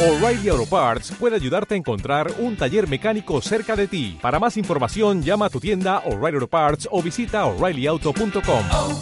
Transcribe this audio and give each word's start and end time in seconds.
O'Reilly 0.00 0.48
Auto 0.48 0.64
Parts 0.64 1.10
puede 1.18 1.34
ayudarte 1.34 1.74
a 1.74 1.76
encontrar 1.76 2.28
un 2.38 2.56
taller 2.56 2.88
mecánico 2.88 3.40
cerca 3.40 3.74
de 3.74 3.88
ti. 3.88 4.16
Para 4.22 4.38
más 4.38 4.56
información, 4.56 5.22
llama 5.22 5.46
a 5.46 5.50
tu 5.50 5.58
tienda 5.58 6.04
O'Reilly 6.06 6.36
Auto 6.36 6.46
Parts 6.46 6.88
o 6.92 7.02
visita 7.02 7.44
oreillyauto.com. 7.46 8.64
oh, 8.72 9.00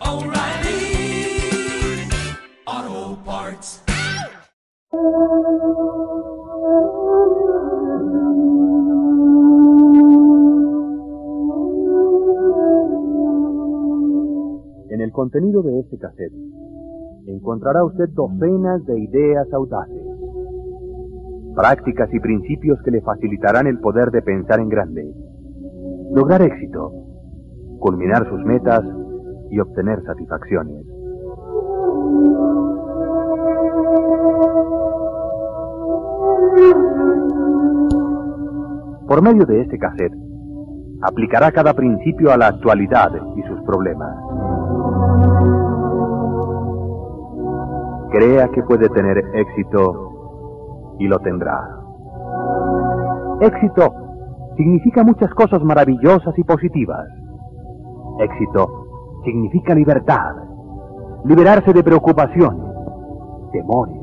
oh, 0.00 0.24
Parts. 3.26 3.84
En 14.88 15.02
el 15.02 15.12
contenido 15.12 15.62
de 15.62 15.80
este 15.80 15.98
cassette 15.98 16.32
encontrará 17.26 17.84
usted 17.84 18.08
docenas 18.10 18.84
de 18.86 18.98
ideas 19.00 19.52
audaces, 19.52 20.02
prácticas 21.54 22.12
y 22.12 22.20
principios 22.20 22.80
que 22.82 22.90
le 22.90 23.00
facilitarán 23.00 23.66
el 23.66 23.78
poder 23.80 24.10
de 24.10 24.22
pensar 24.22 24.60
en 24.60 24.68
grande, 24.68 25.14
lograr 26.12 26.42
éxito, 26.42 26.92
culminar 27.78 28.28
sus 28.28 28.44
metas 28.44 28.82
y 29.50 29.58
obtener 29.58 30.02
satisfacciones. 30.04 30.84
Por 39.06 39.22
medio 39.22 39.44
de 39.46 39.60
este 39.60 39.78
cassette, 39.78 40.14
aplicará 41.02 41.52
cada 41.52 41.74
principio 41.74 42.32
a 42.32 42.36
la 42.36 42.48
actualidad 42.48 43.12
y 43.36 43.42
sus 43.42 43.60
problemas. 43.62 44.14
Crea 48.14 48.46
que 48.50 48.62
puede 48.62 48.88
tener 48.90 49.18
éxito 49.34 50.94
y 51.00 51.08
lo 51.08 51.18
tendrá. 51.18 51.68
Éxito 53.40 53.92
significa 54.56 55.02
muchas 55.02 55.34
cosas 55.34 55.60
maravillosas 55.64 56.38
y 56.38 56.44
positivas. 56.44 57.08
Éxito 58.20 58.84
significa 59.24 59.74
libertad, 59.74 60.32
liberarse 61.24 61.72
de 61.72 61.82
preocupaciones, 61.82 62.62
temores, 63.50 64.00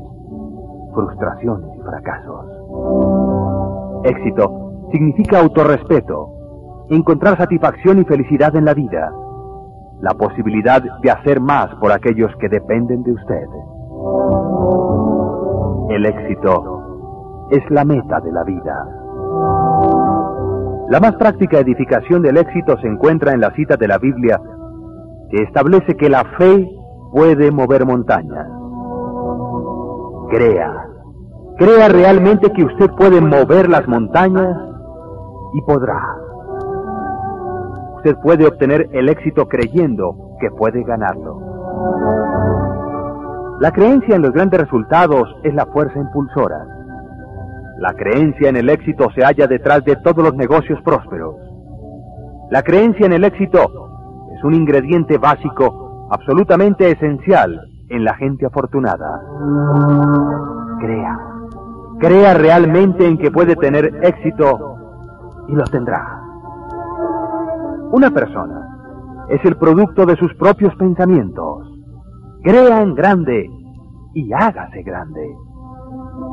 frustraciones 0.92 1.70
y 1.78 1.80
fracasos. 1.80 2.46
Éxito 4.04 4.90
significa 4.92 5.40
autorrespeto, 5.40 6.84
encontrar 6.90 7.38
satisfacción 7.38 8.00
y 8.00 8.04
felicidad 8.04 8.54
en 8.56 8.66
la 8.66 8.74
vida, 8.74 9.10
la 10.02 10.12
posibilidad 10.12 10.82
de 11.00 11.10
hacer 11.10 11.40
más 11.40 11.74
por 11.76 11.92
aquellos 11.92 12.30
que 12.36 12.50
dependen 12.50 13.02
de 13.04 13.12
usted. 13.12 13.46
El 15.90 16.06
éxito 16.06 16.82
es 17.50 17.70
la 17.70 17.84
meta 17.84 18.20
de 18.20 18.32
la 18.32 18.44
vida. 18.44 18.86
La 20.88 21.00
más 21.00 21.14
práctica 21.16 21.58
edificación 21.58 22.22
del 22.22 22.36
éxito 22.36 22.76
se 22.78 22.86
encuentra 22.86 23.32
en 23.32 23.40
la 23.40 23.50
cita 23.54 23.76
de 23.76 23.88
la 23.88 23.98
Biblia 23.98 24.40
que 25.30 25.42
establece 25.42 25.96
que 25.96 26.10
la 26.10 26.24
fe 26.38 26.68
puede 27.12 27.50
mover 27.50 27.86
montañas. 27.86 28.46
Crea, 30.30 30.86
crea 31.56 31.88
realmente 31.88 32.50
que 32.52 32.64
usted 32.64 32.90
puede 32.96 33.20
mover 33.20 33.68
las 33.68 33.86
montañas 33.86 34.56
y 35.54 35.62
podrá. 35.62 36.00
Usted 37.96 38.16
puede 38.22 38.46
obtener 38.46 38.88
el 38.92 39.08
éxito 39.08 39.46
creyendo 39.48 40.36
que 40.40 40.50
puede 40.50 40.82
ganarlo. 40.82 41.38
La 43.62 43.70
creencia 43.70 44.16
en 44.16 44.22
los 44.22 44.32
grandes 44.32 44.60
resultados 44.60 45.36
es 45.44 45.54
la 45.54 45.66
fuerza 45.66 45.96
impulsora. 45.96 46.66
La 47.78 47.94
creencia 47.94 48.48
en 48.48 48.56
el 48.56 48.68
éxito 48.68 49.08
se 49.14 49.22
halla 49.22 49.46
detrás 49.46 49.84
de 49.84 49.94
todos 49.94 50.16
los 50.16 50.34
negocios 50.34 50.82
prósperos. 50.82 51.36
La 52.50 52.64
creencia 52.64 53.06
en 53.06 53.12
el 53.12 53.22
éxito 53.22 53.60
es 54.36 54.42
un 54.42 54.54
ingrediente 54.54 55.16
básico 55.16 56.08
absolutamente 56.10 56.90
esencial 56.90 57.60
en 57.88 58.02
la 58.04 58.16
gente 58.16 58.46
afortunada. 58.46 59.22
Crea, 60.80 61.20
crea 62.00 62.34
realmente 62.34 63.06
en 63.06 63.16
que 63.16 63.30
puede 63.30 63.54
tener 63.54 63.94
éxito 64.02 64.74
y 65.46 65.52
lo 65.52 65.62
tendrá. 65.66 66.20
Una 67.92 68.10
persona 68.10 69.26
es 69.28 69.44
el 69.44 69.56
producto 69.56 70.04
de 70.04 70.16
sus 70.16 70.34
propios 70.34 70.74
pensamientos. 70.74 71.71
Crea 72.42 72.82
en 72.82 72.94
grande 72.94 73.48
y 74.14 74.32
hágase 74.32 74.82
grande. 74.82 75.32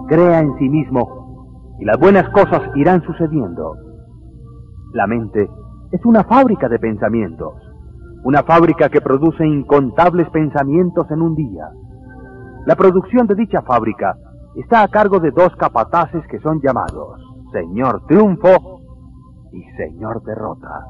Crea 0.08 0.40
en 0.40 0.58
sí 0.58 0.68
mismo 0.68 1.76
y 1.80 1.86
las 1.86 2.00
buenas 2.00 2.28
cosas 2.30 2.62
irán 2.76 3.04
sucediendo. 3.04 3.76
La 4.94 5.06
mente 5.06 5.48
es 5.92 6.06
una 6.06 6.24
fábrica 6.24 6.68
de 6.68 6.80
pensamientos, 6.80 7.54
una 8.24 8.42
fábrica 8.42 8.90
que 8.90 9.02
produce 9.02 9.46
incontables 9.46 10.28
pensamientos 10.32 11.10
en 11.12 11.22
un 11.22 11.36
día. 11.36 11.70
La 12.66 12.76
producción 12.76 13.28
de 13.28 13.36
dicha 13.36 13.62
fábrica 13.62 14.16
está 14.56 14.82
a 14.82 14.88
cargo 14.88 15.20
de 15.20 15.30
dos 15.30 15.56
capataces 15.58 16.26
que 16.28 16.40
son 16.40 16.60
llamados 16.60 17.22
Señor 17.52 18.06
Triunfo 18.08 18.82
y 19.52 19.64
Señor 19.78 20.24
Derrota. 20.24 20.86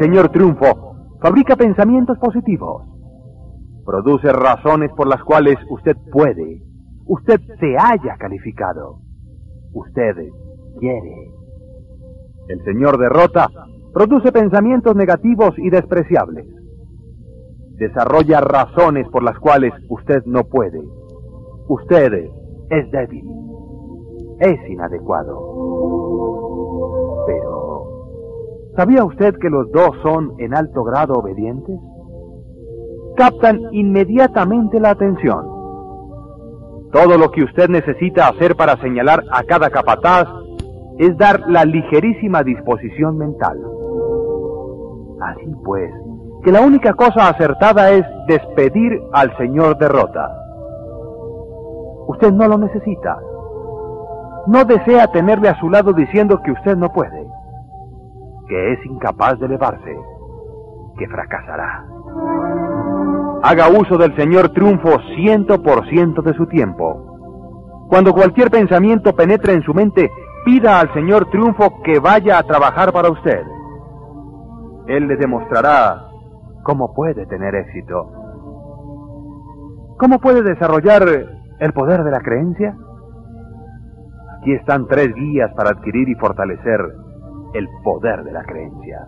Señor 0.00 0.30
Triunfo 0.30 0.96
fabrica 1.20 1.56
pensamientos 1.56 2.16
positivos. 2.18 2.86
Produce 3.84 4.32
razones 4.32 4.90
por 4.96 5.06
las 5.06 5.22
cuales 5.22 5.58
usted 5.68 5.94
puede, 6.10 6.62
usted 7.04 7.38
se 7.60 7.76
haya 7.78 8.16
calificado, 8.18 9.00
usted 9.74 10.16
quiere. 10.78 11.30
El 12.48 12.64
Señor 12.64 12.96
Derrota 12.98 13.46
produce 13.92 14.32
pensamientos 14.32 14.96
negativos 14.96 15.50
y 15.58 15.68
despreciables. 15.68 16.46
Desarrolla 17.72 18.40
razones 18.40 19.06
por 19.10 19.22
las 19.22 19.38
cuales 19.38 19.74
usted 19.90 20.24
no 20.24 20.44
puede. 20.44 20.80
Usted 21.68 22.30
es 22.70 22.90
débil. 22.90 23.26
Es 24.38 24.70
inadecuado. 24.70 25.79
¿Sabía 28.80 29.04
usted 29.04 29.34
que 29.38 29.50
los 29.50 29.70
dos 29.72 29.90
son 30.02 30.32
en 30.38 30.54
alto 30.54 30.82
grado 30.84 31.12
obedientes? 31.12 31.78
Captan 33.14 33.60
inmediatamente 33.72 34.80
la 34.80 34.92
atención. 34.92 35.44
Todo 36.90 37.18
lo 37.18 37.30
que 37.30 37.44
usted 37.44 37.68
necesita 37.68 38.28
hacer 38.28 38.56
para 38.56 38.80
señalar 38.80 39.22
a 39.32 39.42
cada 39.42 39.68
capataz 39.68 40.28
es 40.98 41.14
dar 41.18 41.40
la 41.46 41.66
ligerísima 41.66 42.42
disposición 42.42 43.18
mental. 43.18 43.58
Así 45.20 45.54
pues, 45.62 45.92
que 46.42 46.50
la 46.50 46.62
única 46.62 46.94
cosa 46.94 47.28
acertada 47.28 47.90
es 47.90 48.06
despedir 48.28 48.98
al 49.12 49.36
señor 49.36 49.76
derrota. 49.76 50.26
Usted 52.08 52.32
no 52.32 52.48
lo 52.48 52.56
necesita. 52.56 53.18
No 54.46 54.64
desea 54.64 55.06
tenerle 55.08 55.50
a 55.50 55.60
su 55.60 55.68
lado 55.68 55.92
diciendo 55.92 56.40
que 56.42 56.52
usted 56.52 56.78
no 56.78 56.88
puede, 56.94 57.29
que 58.50 58.72
es 58.72 58.84
incapaz 58.84 59.38
de 59.38 59.46
elevarse, 59.46 59.96
que 60.98 61.06
fracasará. 61.06 61.86
Haga 63.44 63.68
uso 63.68 63.96
del 63.96 64.14
señor 64.16 64.48
triunfo 64.48 64.98
ciento 65.14 65.62
por 65.62 65.88
ciento 65.88 66.20
de 66.20 66.34
su 66.34 66.46
tiempo. 66.46 67.86
Cuando 67.88 68.12
cualquier 68.12 68.50
pensamiento 68.50 69.14
penetre 69.14 69.52
en 69.52 69.62
su 69.62 69.72
mente, 69.72 70.10
pida 70.44 70.80
al 70.80 70.92
señor 70.92 71.30
triunfo 71.30 71.80
que 71.84 72.00
vaya 72.00 72.38
a 72.38 72.42
trabajar 72.42 72.92
para 72.92 73.10
usted. 73.10 73.40
Él 74.88 75.06
le 75.06 75.16
demostrará 75.16 76.08
cómo 76.64 76.92
puede 76.92 77.26
tener 77.26 77.54
éxito. 77.54 78.10
¿Cómo 79.96 80.18
puede 80.18 80.42
desarrollar 80.42 81.02
el 81.60 81.72
poder 81.72 82.02
de 82.02 82.10
la 82.10 82.20
creencia? 82.20 82.76
Aquí 84.40 84.54
están 84.54 84.88
tres 84.88 85.14
guías 85.14 85.52
para 85.54 85.70
adquirir 85.70 86.08
y 86.08 86.14
fortalecer 86.16 86.80
el 87.54 87.68
poder 87.82 88.22
de 88.24 88.32
la 88.32 88.44
creencia. 88.44 89.06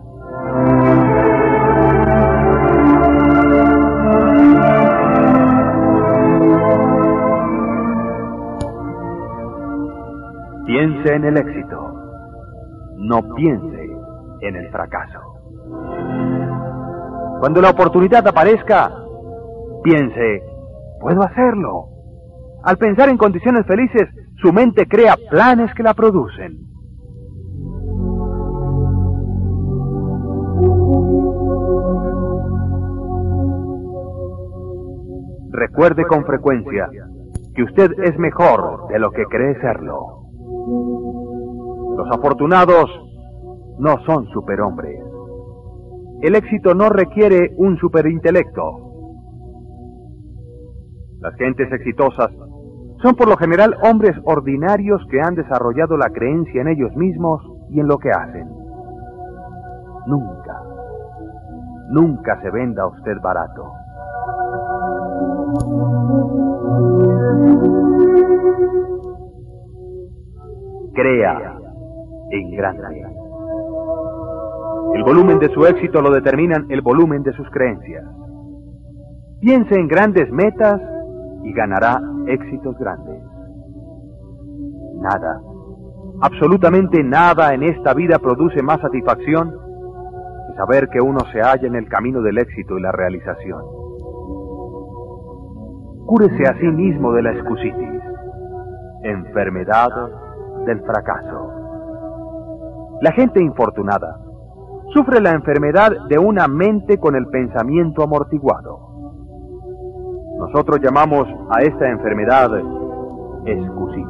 Piense 10.66 11.14
en 11.14 11.24
el 11.24 11.36
éxito, 11.36 11.94
no 12.96 13.20
piense 13.34 13.90
en 14.40 14.56
el 14.56 14.70
fracaso. 14.70 15.20
Cuando 17.40 17.60
la 17.60 17.70
oportunidad 17.70 18.26
aparezca, 18.26 18.90
piense, 19.82 20.42
puedo 21.00 21.22
hacerlo. 21.22 21.88
Al 22.64 22.76
pensar 22.78 23.08
en 23.08 23.18
condiciones 23.18 23.66
felices, 23.66 24.08
su 24.40 24.52
mente 24.52 24.86
crea 24.86 25.16
planes 25.28 25.74
que 25.74 25.82
la 25.82 25.94
producen. 25.94 26.71
Recuerde 35.52 36.04
con 36.06 36.24
frecuencia 36.24 36.88
que 37.54 37.62
usted 37.62 37.92
es 38.02 38.18
mejor 38.18 38.88
de 38.88 38.98
lo 38.98 39.10
que 39.10 39.24
cree 39.26 39.60
serlo. 39.60 40.22
Los 41.96 42.10
afortunados 42.10 42.90
no 43.78 43.98
son 44.06 44.26
superhombres. 44.28 45.00
El 46.22 46.34
éxito 46.34 46.74
no 46.74 46.88
requiere 46.88 47.52
un 47.56 47.76
superintelecto. 47.78 48.92
Las 51.20 51.34
gentes 51.34 51.70
exitosas 51.72 52.30
son 53.02 53.16
por 53.16 53.28
lo 53.28 53.36
general 53.36 53.76
hombres 53.82 54.16
ordinarios 54.24 55.02
que 55.10 55.20
han 55.20 55.34
desarrollado 55.34 55.96
la 55.96 56.10
creencia 56.10 56.62
en 56.62 56.68
ellos 56.68 56.94
mismos 56.96 57.42
y 57.70 57.80
en 57.80 57.88
lo 57.88 57.98
que 57.98 58.10
hacen. 58.10 58.48
Nunca, 60.06 60.62
nunca 61.90 62.40
se 62.40 62.50
venda 62.50 62.86
usted 62.86 63.20
barato. 63.20 63.81
Crea 70.94 71.58
en 72.30 72.50
grande. 72.50 73.06
El 74.94 75.02
volumen 75.04 75.38
de 75.38 75.48
su 75.54 75.64
éxito 75.64 76.02
lo 76.02 76.10
determinan 76.10 76.66
el 76.68 76.82
volumen 76.82 77.22
de 77.22 77.32
sus 77.32 77.48
creencias. 77.50 78.04
Piense 79.40 79.74
en 79.74 79.88
grandes 79.88 80.30
metas 80.30 80.80
y 81.44 81.52
ganará 81.52 81.98
éxitos 82.26 82.76
grandes. 82.78 83.22
Nada, 85.00 85.40
absolutamente 86.20 87.02
nada 87.02 87.54
en 87.54 87.62
esta 87.62 87.94
vida 87.94 88.18
produce 88.18 88.62
más 88.62 88.80
satisfacción 88.80 89.50
que 89.50 90.56
saber 90.56 90.88
que 90.88 91.00
uno 91.00 91.20
se 91.32 91.40
halla 91.40 91.66
en 91.66 91.74
el 91.74 91.88
camino 91.88 92.20
del 92.20 92.38
éxito 92.38 92.78
y 92.78 92.82
la 92.82 92.92
realización. 92.92 93.62
Cúrese 96.06 96.42
a 96.46 96.58
sí 96.60 96.66
mismo 96.66 97.12
de 97.12 97.22
la 97.22 97.32
excusitis, 97.32 98.02
enfermedad 99.04 99.90
del 100.66 100.80
fracaso. 100.82 102.98
La 103.00 103.12
gente 103.12 103.42
infortunada 103.42 104.20
sufre 104.92 105.20
la 105.20 105.32
enfermedad 105.32 105.92
de 106.08 106.18
una 106.18 106.46
mente 106.48 106.98
con 106.98 107.16
el 107.16 107.26
pensamiento 107.26 108.02
amortiguado. 108.02 108.78
Nosotros 110.38 110.80
llamamos 110.80 111.26
a 111.50 111.62
esta 111.62 111.88
enfermedad 111.88 112.50
excusitis. 113.46 114.06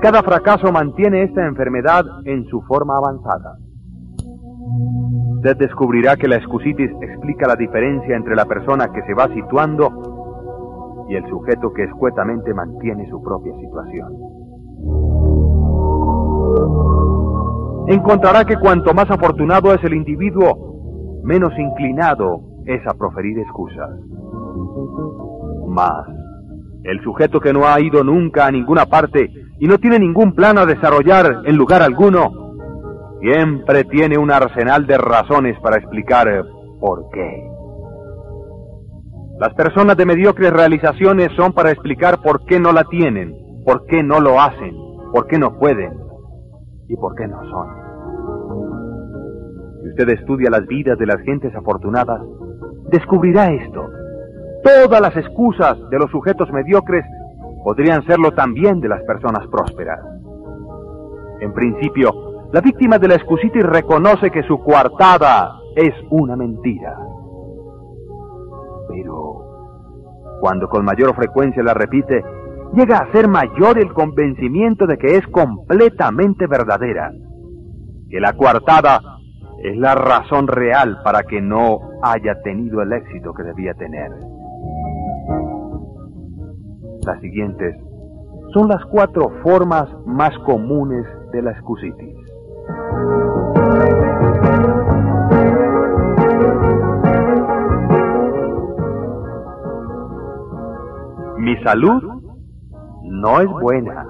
Cada 0.00 0.22
fracaso 0.22 0.72
mantiene 0.72 1.24
esta 1.24 1.46
enfermedad 1.46 2.04
en 2.24 2.44
su 2.46 2.60
forma 2.62 2.96
avanzada. 2.96 3.58
Usted 5.36 5.56
descubrirá 5.56 6.16
que 6.16 6.28
la 6.28 6.36
excusitis 6.36 6.90
explica 7.00 7.48
la 7.48 7.56
diferencia 7.56 8.16
entre 8.16 8.36
la 8.36 8.44
persona 8.44 8.92
que 8.92 9.02
se 9.02 9.14
va 9.14 9.28
situando 9.28 11.06
y 11.08 11.16
el 11.16 11.28
sujeto 11.28 11.72
que 11.72 11.84
escuetamente 11.84 12.54
mantiene 12.54 13.08
su 13.10 13.20
propia 13.22 13.52
situación. 13.56 14.31
Encontrará 17.88 18.44
que 18.44 18.56
cuanto 18.56 18.94
más 18.94 19.10
afortunado 19.10 19.74
es 19.74 19.82
el 19.82 19.94
individuo, 19.94 21.20
menos 21.24 21.52
inclinado 21.58 22.40
es 22.64 22.80
a 22.86 22.94
proferir 22.94 23.38
excusas. 23.40 23.90
Más, 25.66 26.06
el 26.84 27.02
sujeto 27.02 27.40
que 27.40 27.52
no 27.52 27.66
ha 27.66 27.80
ido 27.80 28.04
nunca 28.04 28.46
a 28.46 28.52
ninguna 28.52 28.86
parte 28.86 29.30
y 29.58 29.66
no 29.66 29.78
tiene 29.78 29.98
ningún 29.98 30.32
plan 30.34 30.58
a 30.58 30.66
desarrollar 30.66 31.42
en 31.44 31.56
lugar 31.56 31.82
alguno, 31.82 32.30
siempre 33.20 33.84
tiene 33.84 34.16
un 34.16 34.30
arsenal 34.30 34.86
de 34.86 34.98
razones 34.98 35.58
para 35.60 35.78
explicar 35.78 36.44
por 36.80 37.08
qué. 37.12 37.48
Las 39.40 39.54
personas 39.54 39.96
de 39.96 40.06
mediocres 40.06 40.52
realizaciones 40.52 41.32
son 41.34 41.52
para 41.52 41.72
explicar 41.72 42.20
por 42.22 42.44
qué 42.44 42.60
no 42.60 42.72
la 42.72 42.84
tienen, 42.84 43.34
por 43.64 43.86
qué 43.86 44.04
no 44.04 44.20
lo 44.20 44.40
hacen, 44.40 44.72
por 45.12 45.26
qué 45.26 45.36
no 45.36 45.58
pueden 45.58 46.11
y 46.92 46.96
por 46.96 47.14
qué 47.14 47.26
no 47.26 47.40
son. 47.48 47.68
Si 49.82 49.88
usted 49.88 50.08
estudia 50.10 50.50
las 50.50 50.66
vidas 50.66 50.98
de 50.98 51.06
las 51.06 51.20
gentes 51.22 51.54
afortunadas, 51.54 52.20
descubrirá 52.90 53.50
esto. 53.50 53.88
Todas 54.62 55.00
las 55.00 55.16
excusas 55.16 55.78
de 55.90 55.98
los 55.98 56.10
sujetos 56.10 56.52
mediocres 56.52 57.04
podrían 57.64 58.04
serlo 58.04 58.32
también 58.32 58.80
de 58.80 58.88
las 58.88 59.02
personas 59.04 59.46
prósperas. 59.48 60.00
En 61.40 61.52
principio, 61.54 62.12
la 62.52 62.60
víctima 62.60 62.98
de 62.98 63.08
la 63.08 63.14
excusitis 63.14 63.64
reconoce 63.64 64.30
que 64.30 64.42
su 64.42 64.58
coartada 64.62 65.52
es 65.74 65.94
una 66.10 66.36
mentira. 66.36 66.94
Pero, 68.88 70.38
cuando 70.40 70.68
con 70.68 70.84
mayor 70.84 71.14
frecuencia 71.16 71.62
la 71.62 71.72
repite, 71.72 72.22
llega 72.74 72.98
a 72.98 73.12
ser 73.12 73.28
mayor 73.28 73.78
el 73.78 73.92
convencimiento 73.92 74.86
de 74.86 74.96
que 74.96 75.16
es 75.16 75.26
completamente 75.28 76.46
verdadera, 76.46 77.12
que 78.08 78.20
la 78.20 78.32
coartada 78.34 79.00
es 79.62 79.76
la 79.76 79.94
razón 79.94 80.48
real 80.48 81.00
para 81.04 81.22
que 81.22 81.40
no 81.40 81.78
haya 82.02 82.40
tenido 82.42 82.82
el 82.82 82.92
éxito 82.92 83.32
que 83.32 83.42
debía 83.42 83.74
tener. 83.74 84.10
Las 87.06 87.20
siguientes 87.20 87.76
son 88.52 88.68
las 88.68 88.84
cuatro 88.86 89.30
formas 89.42 89.88
más 90.06 90.36
comunes 90.40 91.06
de 91.32 91.42
la 91.42 91.52
excusitis. 91.52 92.16
Mi 101.38 101.56
salud 101.64 102.21
no 103.22 103.40
es 103.40 103.48
buena. 103.48 104.04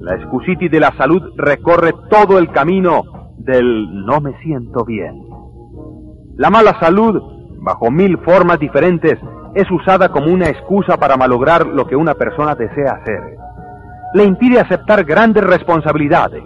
La 0.00 0.14
excusitis 0.14 0.70
de 0.70 0.80
la 0.80 0.92
salud 0.96 1.22
recorre 1.36 1.92
todo 2.08 2.38
el 2.38 2.50
camino 2.50 3.02
del 3.36 4.06
no 4.06 4.20
me 4.20 4.32
siento 4.40 4.84
bien. 4.84 5.22
La 6.36 6.48
mala 6.48 6.80
salud, 6.80 7.20
bajo 7.60 7.90
mil 7.90 8.16
formas 8.18 8.58
diferentes, 8.58 9.18
es 9.54 9.70
usada 9.70 10.08
como 10.08 10.32
una 10.32 10.48
excusa 10.48 10.96
para 10.96 11.18
malograr 11.18 11.66
lo 11.66 11.86
que 11.86 11.96
una 11.96 12.14
persona 12.14 12.54
desea 12.54 12.94
hacer. 12.94 13.36
Le 14.14 14.24
impide 14.24 14.60
aceptar 14.60 15.04
grandes 15.04 15.44
responsabilidades. 15.44 16.42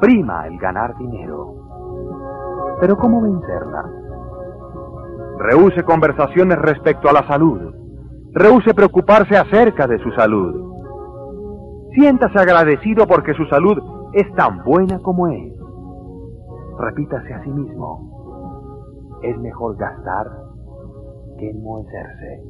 Prima 0.00 0.48
el 0.48 0.58
ganar 0.58 0.96
dinero. 0.98 1.54
Pero 2.80 2.96
¿cómo 2.96 3.22
vencerla? 3.22 3.84
Rehúse 5.38 5.84
conversaciones 5.84 6.58
respecto 6.58 7.08
a 7.08 7.12
la 7.12 7.26
salud. 7.28 7.73
Rehúse 8.34 8.74
preocuparse 8.74 9.36
acerca 9.36 9.86
de 9.86 9.96
su 9.98 10.10
salud. 10.10 10.74
Siéntase 11.94 12.36
agradecido 12.36 13.06
porque 13.06 13.32
su 13.34 13.44
salud 13.44 13.78
es 14.12 14.28
tan 14.34 14.64
buena 14.64 14.98
como 14.98 15.28
es. 15.28 15.52
Repítase 16.80 17.32
a 17.32 17.44
sí 17.44 17.50
mismo. 17.50 19.20
Es 19.22 19.38
mejor 19.38 19.76
gastar 19.76 20.26
que 21.38 21.50
enmohecerse. 21.50 22.42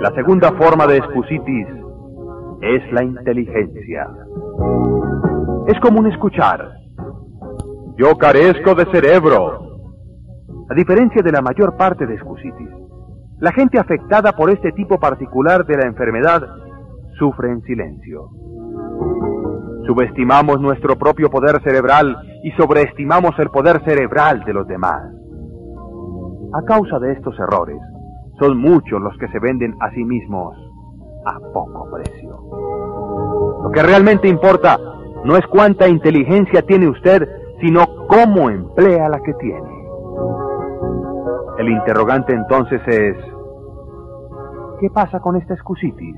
La 0.00 0.12
segunda 0.14 0.52
forma 0.52 0.86
de 0.86 0.98
excusitis 0.98 1.66
es 2.60 2.92
la 2.92 3.04
inteligencia. 3.04 4.06
Es 5.66 5.80
común 5.80 6.06
escuchar. 6.08 6.77
Yo 7.98 8.16
carezco 8.16 8.76
de 8.76 8.86
cerebro. 8.92 9.58
A 10.70 10.74
diferencia 10.76 11.20
de 11.20 11.32
la 11.32 11.42
mayor 11.42 11.76
parte 11.76 12.06
de 12.06 12.14
excusitis, 12.14 12.68
la 13.40 13.50
gente 13.50 13.76
afectada 13.76 14.30
por 14.36 14.50
este 14.50 14.70
tipo 14.70 15.00
particular 15.00 15.66
de 15.66 15.76
la 15.76 15.88
enfermedad 15.88 16.42
sufre 17.18 17.50
en 17.50 17.60
silencio. 17.62 18.28
Subestimamos 19.84 20.60
nuestro 20.60 20.96
propio 20.96 21.28
poder 21.28 21.60
cerebral 21.64 22.16
y 22.44 22.52
sobreestimamos 22.52 23.36
el 23.40 23.50
poder 23.50 23.82
cerebral 23.84 24.44
de 24.44 24.52
los 24.52 24.68
demás. 24.68 25.02
A 26.54 26.62
causa 26.62 27.00
de 27.00 27.14
estos 27.14 27.36
errores, 27.40 27.80
son 28.38 28.58
muchos 28.58 29.02
los 29.02 29.18
que 29.18 29.26
se 29.26 29.40
venden 29.40 29.74
a 29.80 29.90
sí 29.90 30.04
mismos 30.04 30.56
a 31.26 31.36
poco 31.52 31.90
precio. 31.90 32.30
Lo 33.64 33.70
que 33.72 33.82
realmente 33.82 34.28
importa 34.28 34.78
no 35.24 35.36
es 35.36 35.44
cuánta 35.48 35.88
inteligencia 35.88 36.62
tiene 36.62 36.88
usted, 36.88 37.28
sino 37.60 37.84
cómo 38.08 38.50
emplea 38.50 39.08
la 39.08 39.20
que 39.20 39.34
tiene. 39.34 39.78
El 41.58 41.68
interrogante 41.70 42.32
entonces 42.32 42.80
es, 42.86 43.16
¿qué 44.80 44.90
pasa 44.90 45.20
con 45.20 45.36
esta 45.36 45.54
excusitis? 45.54 46.16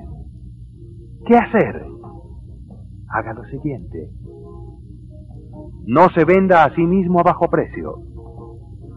¿Qué 1.27 1.37
hacer? 1.37 1.87
haga 3.11 3.35
lo 3.35 3.45
siguiente. 3.45 4.11
No 5.87 6.09
se 6.11 6.25
venda 6.25 6.65
a 6.65 6.75
sí 6.75 6.83
mismo 6.83 7.21
a 7.21 7.25
bajo 7.25 7.49
precio. 7.49 7.97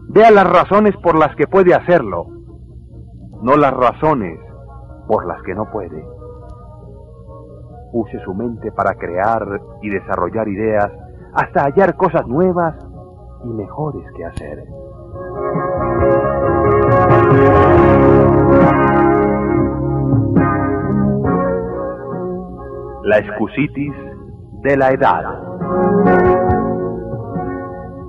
Vea 0.08 0.30
las 0.30 0.48
razones 0.48 0.94
por 1.02 1.16
las 1.18 1.34
que 1.34 1.46
puede 1.46 1.74
hacerlo, 1.74 2.26
no 3.42 3.56
las 3.56 3.72
razones 3.72 4.38
por 5.08 5.26
las 5.26 5.42
que 5.42 5.54
no 5.54 5.70
puede. 5.70 6.04
use 7.92 8.18
su 8.24 8.34
mente 8.34 8.72
para 8.72 8.94
crear 8.94 9.60
y 9.82 9.88
desarrollar 9.88 10.48
ideas 10.48 10.90
hasta 11.34 11.64
hallar 11.64 11.96
cosas 11.96 12.26
nuevas 12.26 12.74
y 13.44 13.48
mejores 13.48 14.04
que 14.16 14.24
hacer. 14.24 14.64
La 23.02 23.18
excusitis 23.18 23.92
de 24.62 24.76
la 24.76 24.90
edad. 24.90 25.22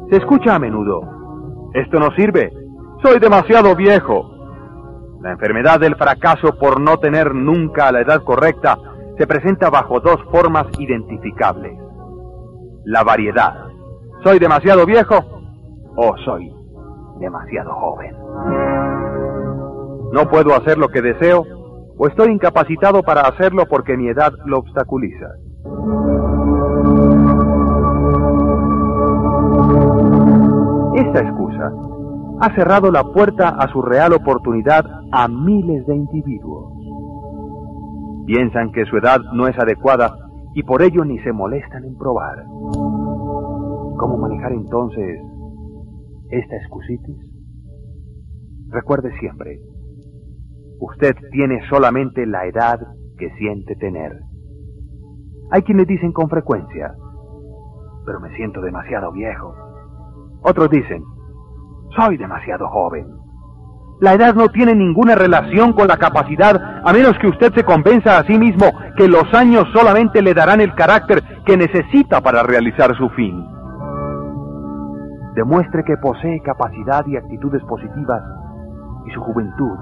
Se 0.09 0.17
escucha 0.17 0.55
a 0.55 0.59
menudo. 0.59 1.01
Esto 1.73 1.99
no 1.99 2.11
sirve. 2.11 2.53
Soy 3.03 3.19
demasiado 3.19 3.75
viejo. 3.75 4.31
La 5.21 5.31
enfermedad 5.31 5.79
del 5.79 5.95
fracaso 5.95 6.57
por 6.57 6.79
no 6.79 6.97
tener 6.99 7.33
nunca 7.33 7.91
la 7.91 8.01
edad 8.01 8.23
correcta 8.23 8.77
se 9.17 9.27
presenta 9.27 9.69
bajo 9.69 9.99
dos 9.99 10.17
formas 10.31 10.67
identificables. 10.79 11.84
La 12.85 13.03
variedad. 13.03 13.65
¿Soy 14.23 14.37
demasiado 14.37 14.85
viejo 14.85 15.15
o 15.95 16.15
soy 16.23 16.53
demasiado 17.19 17.73
joven? 17.73 18.15
No 20.13 20.29
puedo 20.29 20.55
hacer 20.55 20.77
lo 20.77 20.89
que 20.89 21.01
deseo 21.01 21.43
o 21.97 22.07
estoy 22.07 22.31
incapacitado 22.31 23.01
para 23.01 23.21
hacerlo 23.21 23.65
porque 23.67 23.97
mi 23.97 24.07
edad 24.07 24.31
lo 24.45 24.59
obstaculiza. 24.59 25.25
Esta 30.95 31.19
excusa 31.21 31.71
ha 32.41 32.55
cerrado 32.55 32.91
la 32.91 33.03
puerta 33.03 33.49
a 33.49 33.67
su 33.71 33.81
real 33.81 34.13
oportunidad 34.13 34.85
a 35.11 35.27
miles 35.27 35.87
de 35.87 35.95
individuos. 35.95 36.71
Piensan 38.27 38.71
que 38.71 38.85
su 38.85 38.97
edad 38.97 39.21
no 39.33 39.47
es 39.47 39.57
adecuada 39.57 40.24
y 40.55 40.63
por 40.63 40.81
ello 40.81 41.03
ni 41.03 41.19
se 41.19 41.33
molestan 41.33 41.83
en 41.83 41.97
probar. 41.97 42.45
¿Cómo 43.97 44.17
manejar 44.17 44.53
entonces 44.53 45.19
esta 46.29 46.55
excusitis? 46.55 47.17
Recuerde 48.69 49.11
siempre, 49.19 49.59
usted 50.79 51.13
tiene 51.33 51.59
solamente 51.69 52.25
la 52.25 52.45
edad 52.47 52.79
que 53.17 53.29
siente 53.31 53.75
tener. 53.75 54.17
Hay 55.51 55.61
quienes 55.63 55.87
dicen 55.87 56.13
con 56.13 56.29
frecuencia, 56.29 56.95
pero 58.05 58.21
me 58.21 58.33
siento 58.37 58.61
demasiado 58.61 59.11
viejo. 59.11 59.53
Otros 60.41 60.69
dicen, 60.69 61.03
soy 61.97 62.15
demasiado 62.17 62.67
joven. 62.69 63.07
La 64.01 64.13
edad 64.13 64.35
no 64.35 64.49
tiene 64.49 64.75
ninguna 64.75 65.15
relación 65.15 65.71
con 65.71 65.87
la 65.87 65.95
capacidad, 65.97 66.81
a 66.83 66.91
menos 66.91 67.17
que 67.19 67.27
usted 67.27 67.53
se 67.53 67.63
convenza 67.63 68.17
a 68.17 68.23
sí 68.25 68.37
mismo 68.37 68.65
que 68.97 69.07
los 69.07 69.33
años 69.33 69.67
solamente 69.73 70.21
le 70.21 70.33
darán 70.33 70.59
el 70.59 70.75
carácter 70.75 71.23
que 71.45 71.55
necesita 71.55 72.19
para 72.19 72.43
realizar 72.43 72.95
su 72.97 73.09
fin. 73.09 73.45
Demuestre 75.35 75.83
que 75.85 75.95
posee 75.97 76.41
capacidad 76.41 77.05
y 77.07 77.15
actitudes 77.15 77.63
positivas 77.63 78.21
y 79.05 79.11
su 79.11 79.21
juventud 79.21 79.77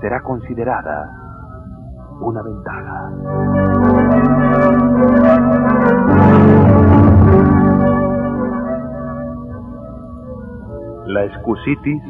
será 0.00 0.20
considerada 0.20 1.10
una 2.20 2.42
ventaja. 2.42 3.10
La 11.06 11.24
excusitis 11.24 12.02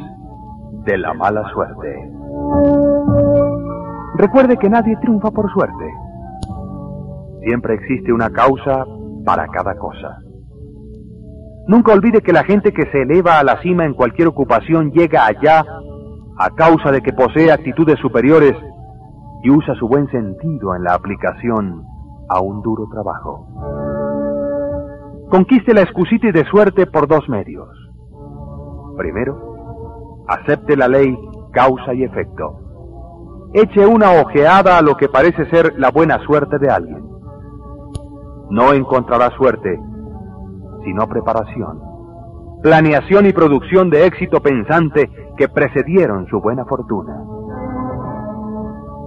de 0.87 0.97
la 0.97 1.12
mala 1.12 1.43
suerte. 1.52 2.11
Recuerde 4.14 4.57
que 4.57 4.71
nadie 4.71 4.97
triunfa 5.02 5.31
por 5.31 5.52
suerte. 5.52 5.93
Siempre 7.43 7.75
existe 7.75 8.12
una 8.12 8.31
causa 8.31 8.87
para 9.25 9.47
cada 9.49 9.76
cosa. 9.76 10.19
Nunca 11.66 11.93
olvide 11.93 12.23
que 12.23 12.33
la 12.33 12.45
gente 12.45 12.73
que 12.73 12.87
se 12.93 13.02
eleva 13.02 13.38
a 13.38 13.45
la 13.45 13.61
cima 13.61 13.85
en 13.85 13.95
cualquier 13.95 14.28
ocupación 14.28 14.93
llega 14.93 15.26
allá 15.26 15.64
a 16.38 16.50
causa 16.50 16.93
de 16.93 17.02
que 17.02 17.12
posee 17.12 17.50
actitudes 17.50 17.99
superiores 17.99 18.55
y 19.43 19.50
usa 19.50 19.75
su 19.75 19.88
buen 19.88 20.09
sentido 20.11 20.76
en 20.76 20.85
la 20.85 20.95
aplicación 20.95 21.85
a 22.28 22.40
un 22.40 22.62
duro 22.62 22.87
trabajo. 22.90 23.47
Conquiste 25.28 25.75
la 25.75 25.83
excusitis 25.83 26.33
de 26.33 26.45
suerte 26.45 26.87
por 26.87 27.09
dos 27.09 27.28
medios. 27.28 27.69
Primero, 28.97 29.46
acepte 30.28 30.76
la 30.76 30.88
ley 30.88 31.16
causa 31.52 31.95
y 31.95 32.04
efecto. 32.04 32.61
Eche 33.54 33.87
una 33.87 34.12
ojeada 34.21 34.78
a 34.78 34.83
lo 34.83 34.97
que 34.97 35.09
parece 35.09 35.49
ser 35.50 35.75
la 35.78 35.90
buena 35.90 36.18
suerte 36.26 36.59
de 36.59 36.68
alguien. 36.68 37.04
No 38.50 38.73
encontrará 38.73 39.30
suerte, 39.37 39.80
sino 40.85 41.09
preparación, 41.09 41.80
planeación 42.62 43.26
y 43.26 43.33
producción 43.33 43.90
de 43.90 44.06
éxito 44.06 44.40
pensante 44.40 45.11
que 45.37 45.49
precedieron 45.49 46.26
su 46.26 46.40
buena 46.40 46.64
fortuna. 46.64 47.23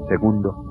Segundo, 0.10 0.70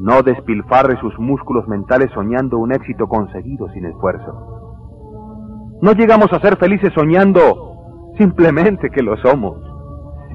no 0.00 0.22
despilfarre 0.22 0.98
sus 1.00 1.18
músculos 1.18 1.68
mentales 1.68 2.10
soñando 2.14 2.58
un 2.58 2.72
éxito 2.72 3.06
conseguido 3.06 3.68
sin 3.70 3.84
esfuerzo. 3.86 5.78
No 5.82 5.92
llegamos 5.92 6.32
a 6.32 6.40
ser 6.40 6.56
felices 6.56 6.92
soñando 6.94 7.73
simplemente 8.16 8.90
que 8.90 9.02
lo 9.02 9.16
somos. 9.18 9.56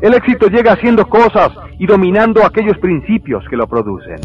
El 0.02 0.14
éxito 0.14 0.48
llega 0.48 0.74
haciendo 0.74 1.06
cosas 1.08 1.52
y 1.78 1.86
dominando 1.86 2.46
aquellos 2.46 2.78
principios 2.78 3.44
que 3.50 3.58
lo 3.58 3.68
producen. 3.68 4.20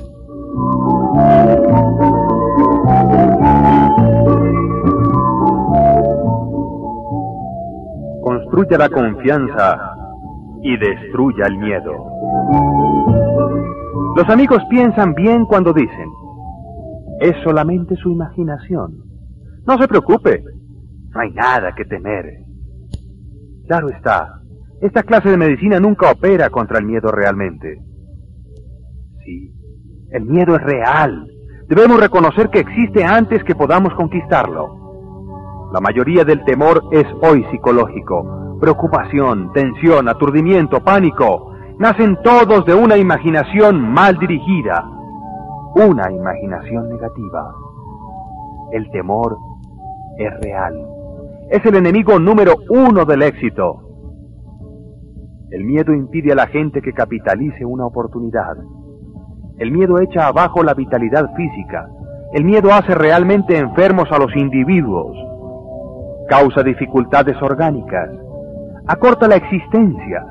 Construya 8.23 8.79
la 8.79 8.89
confianza 8.89 9.95
y 10.63 10.77
destruya 10.77 11.47
el 11.47 11.59
miedo. 11.59 11.93
Los 14.17 14.29
amigos 14.29 14.63
piensan 14.71 15.13
bien 15.15 15.45
cuando 15.45 15.73
dicen, 15.73 16.09
es 17.21 17.35
solamente 17.43 17.97
su 17.97 18.11
imaginación. 18.11 19.03
No 19.67 19.77
se 19.79 19.89
preocupe, 19.89 20.45
no 21.11 21.21
hay 21.21 21.33
nada 21.33 21.75
que 21.75 21.85
temer. 21.85 22.44
Claro 23.67 23.89
está, 23.89 24.41
esta 24.81 25.03
clase 25.03 25.31
de 25.31 25.39
medicina 25.39 25.81
nunca 25.81 26.11
opera 26.11 26.51
contra 26.51 26.79
el 26.79 26.85
miedo 26.85 27.11
realmente. 27.11 27.79
Sí, 29.25 29.51
el 30.11 30.27
miedo 30.27 30.57
es 30.57 30.63
real. 30.63 31.27
Debemos 31.69 31.99
reconocer 31.99 32.51
que 32.51 32.61
existe 32.61 33.03
antes 33.03 33.43
que 33.45 33.55
podamos 33.55 33.95
conquistarlo. 33.95 35.71
La 35.73 35.81
mayoría 35.81 36.25
del 36.25 36.45
temor 36.45 36.83
es 36.93 37.07
hoy 37.23 37.45
psicológico. 37.51 38.59
Preocupación, 38.61 39.51
tensión, 39.55 40.09
aturdimiento, 40.09 40.85
pánico, 40.85 41.55
nacen 41.79 42.19
todos 42.23 42.67
de 42.67 42.75
una 42.75 42.99
imaginación 42.99 43.81
mal 43.81 44.19
dirigida, 44.19 44.85
una 45.77 46.13
imaginación 46.13 46.91
negativa. 46.91 47.55
El 48.73 48.91
temor 48.91 49.37
es 50.19 50.31
real. 50.43 50.94
Es 51.55 51.65
el 51.67 51.77
enemigo 51.77 52.19
número 52.19 52.57
uno 52.69 53.05
del 53.05 53.23
éxito. 53.23 53.81
El 55.53 55.63
miedo 55.63 55.95
impide 55.95 56.33
a 56.33 56.35
la 56.35 56.49
gente 56.49 56.83
que 56.83 56.93
capitalice 56.93 57.65
una 57.65 57.87
oportunidad. 57.87 58.57
El 59.59 59.71
miedo 59.71 60.01
echa 60.01 60.27
abajo 60.27 60.65
la 60.65 60.75
vitalidad 60.75 61.33
física. 61.37 61.87
El 62.33 62.43
miedo 62.43 62.73
hace 62.73 62.93
realmente 62.97 63.57
enfermos 63.57 64.11
a 64.11 64.19
los 64.19 64.35
individuos. 64.35 65.17
Causa 66.29 66.65
dificultades 66.65 67.41
orgánicas. 67.41 68.11
Acorta 68.89 69.29
la 69.29 69.37
existencia 69.37 70.27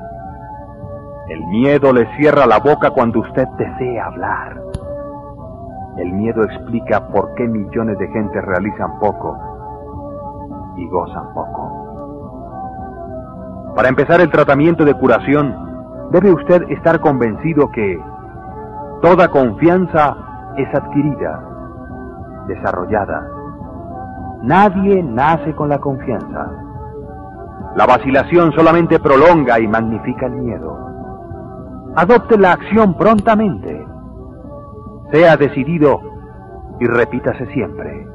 el 1.30 1.42
miedo 1.46 1.90
le 1.90 2.06
cierra 2.18 2.46
la 2.46 2.58
boca 2.58 2.90
cuando 2.90 3.20
usted 3.20 3.48
desea 3.56 4.04
hablar. 4.04 4.60
El 5.96 6.12
miedo 6.12 6.44
explica 6.44 7.08
por 7.08 7.34
qué 7.34 7.48
millones 7.48 7.96
de 7.96 8.08
gente 8.08 8.42
realizan 8.42 8.98
poco 8.98 9.53
y 10.76 10.88
gozan 10.88 11.32
poco. 11.34 11.84
Para 13.76 13.88
empezar 13.88 14.20
el 14.20 14.30
tratamiento 14.30 14.84
de 14.84 14.94
curación, 14.94 15.54
debe 16.10 16.32
usted 16.32 16.62
estar 16.70 17.00
convencido 17.00 17.70
que 17.70 18.00
toda 19.02 19.28
confianza 19.28 20.16
es 20.56 20.72
adquirida, 20.74 21.42
desarrollada. 22.46 23.26
Nadie 24.42 25.02
nace 25.02 25.54
con 25.54 25.68
la 25.68 25.78
confianza. 25.78 26.50
La 27.76 27.86
vacilación 27.86 28.52
solamente 28.52 29.00
prolonga 29.00 29.58
y 29.58 29.66
magnifica 29.66 30.26
el 30.26 30.34
miedo. 30.34 30.78
Adopte 31.96 32.38
la 32.38 32.52
acción 32.52 32.94
prontamente. 32.94 33.84
Sea 35.10 35.36
decidido 35.36 36.00
y 36.78 36.86
repítase 36.86 37.46
siempre. 37.46 38.13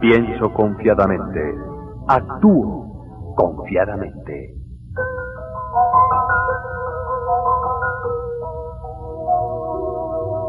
Pienso 0.00 0.52
confiadamente. 0.52 1.54
Actúo 2.06 3.34
confiadamente. 3.34 4.54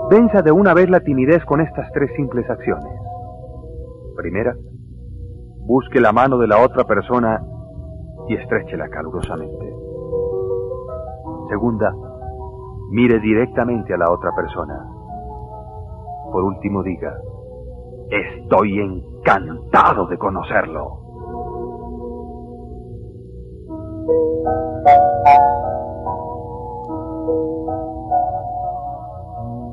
Venza 0.10 0.42
de 0.42 0.52
una 0.52 0.74
vez 0.74 0.90
la 0.90 1.00
timidez 1.02 1.44
con 1.46 1.62
estas 1.62 1.92
tres 1.92 2.10
simples 2.16 2.50
acciones. 2.50 2.94
Primera, 4.16 4.56
busque 5.66 6.00
la 6.00 6.12
mano 6.12 6.38
de 6.38 6.48
la 6.48 6.60
otra 6.60 6.84
persona 6.86 7.42
y 8.28 8.36
estréchela 8.36 8.90
calurosamente. 8.90 9.74
Segunda, 11.50 11.94
mire 12.90 13.20
directamente 13.20 13.94
a 13.94 13.98
la 13.98 14.12
otra 14.12 14.34
persona. 14.36 14.86
Por 16.32 16.44
último, 16.44 16.84
diga, 16.84 17.14
estoy 18.10 18.80
encantado 18.80 20.08
de 20.08 20.18
conocerlo. 20.18 21.08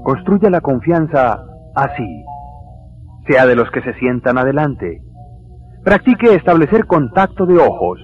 Construya 0.04 0.50
la 0.50 0.60
confianza 0.60 1.44
así. 1.74 2.24
Sea 3.26 3.46
de 3.46 3.56
los 3.56 3.70
que 3.70 3.80
se 3.80 3.94
sientan 3.94 4.36
adelante. 4.36 5.00
Practique 5.82 6.34
establecer 6.34 6.86
contacto 6.86 7.46
de 7.46 7.56
ojos. 7.56 7.98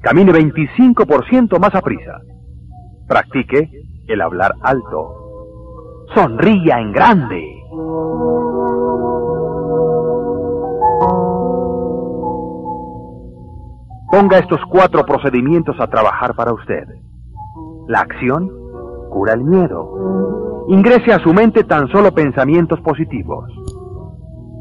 Camine 0.00 0.32
25% 0.32 1.58
más 1.58 1.74
a 1.74 1.82
prisa. 1.82 2.18
Practique 3.06 3.70
el 4.08 4.20
hablar 4.20 4.54
alto. 4.62 6.06
Sonría 6.14 6.78
en 6.78 6.92
grande. 6.92 7.62
Ponga 14.12 14.36
estos 14.40 14.60
cuatro 14.68 15.06
procedimientos 15.06 15.74
a 15.80 15.86
trabajar 15.86 16.34
para 16.34 16.52
usted. 16.52 16.86
La 17.88 18.00
acción 18.00 18.46
cura 19.08 19.32
el 19.32 19.42
miedo. 19.42 20.66
Ingrese 20.68 21.14
a 21.14 21.18
su 21.20 21.32
mente 21.32 21.64
tan 21.64 21.88
solo 21.88 22.12
pensamientos 22.12 22.78
positivos. 22.82 23.50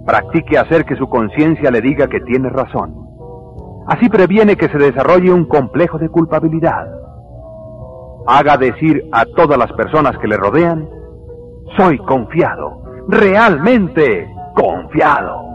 Practique 0.05 0.57
hacer 0.57 0.85
que 0.85 0.95
su 0.95 1.09
conciencia 1.09 1.69
le 1.69 1.81
diga 1.81 2.07
que 2.07 2.21
tiene 2.21 2.47
razón. 2.47 2.95
Así 3.87 4.07
previene 4.07 4.55
que 4.55 4.69
se 4.69 4.77
desarrolle 4.77 5.33
un 5.33 5.43
complejo 5.43 5.97
de 5.97 6.07
culpabilidad. 6.07 6.87
Haga 8.27 8.55
decir 8.55 9.03
a 9.11 9.25
todas 9.25 9.57
las 9.57 9.73
personas 9.73 10.17
que 10.19 10.29
le 10.29 10.37
rodean, 10.37 10.87
soy 11.75 11.97
confiado, 11.97 12.83
realmente 13.09 14.33
confiado. 14.55 15.50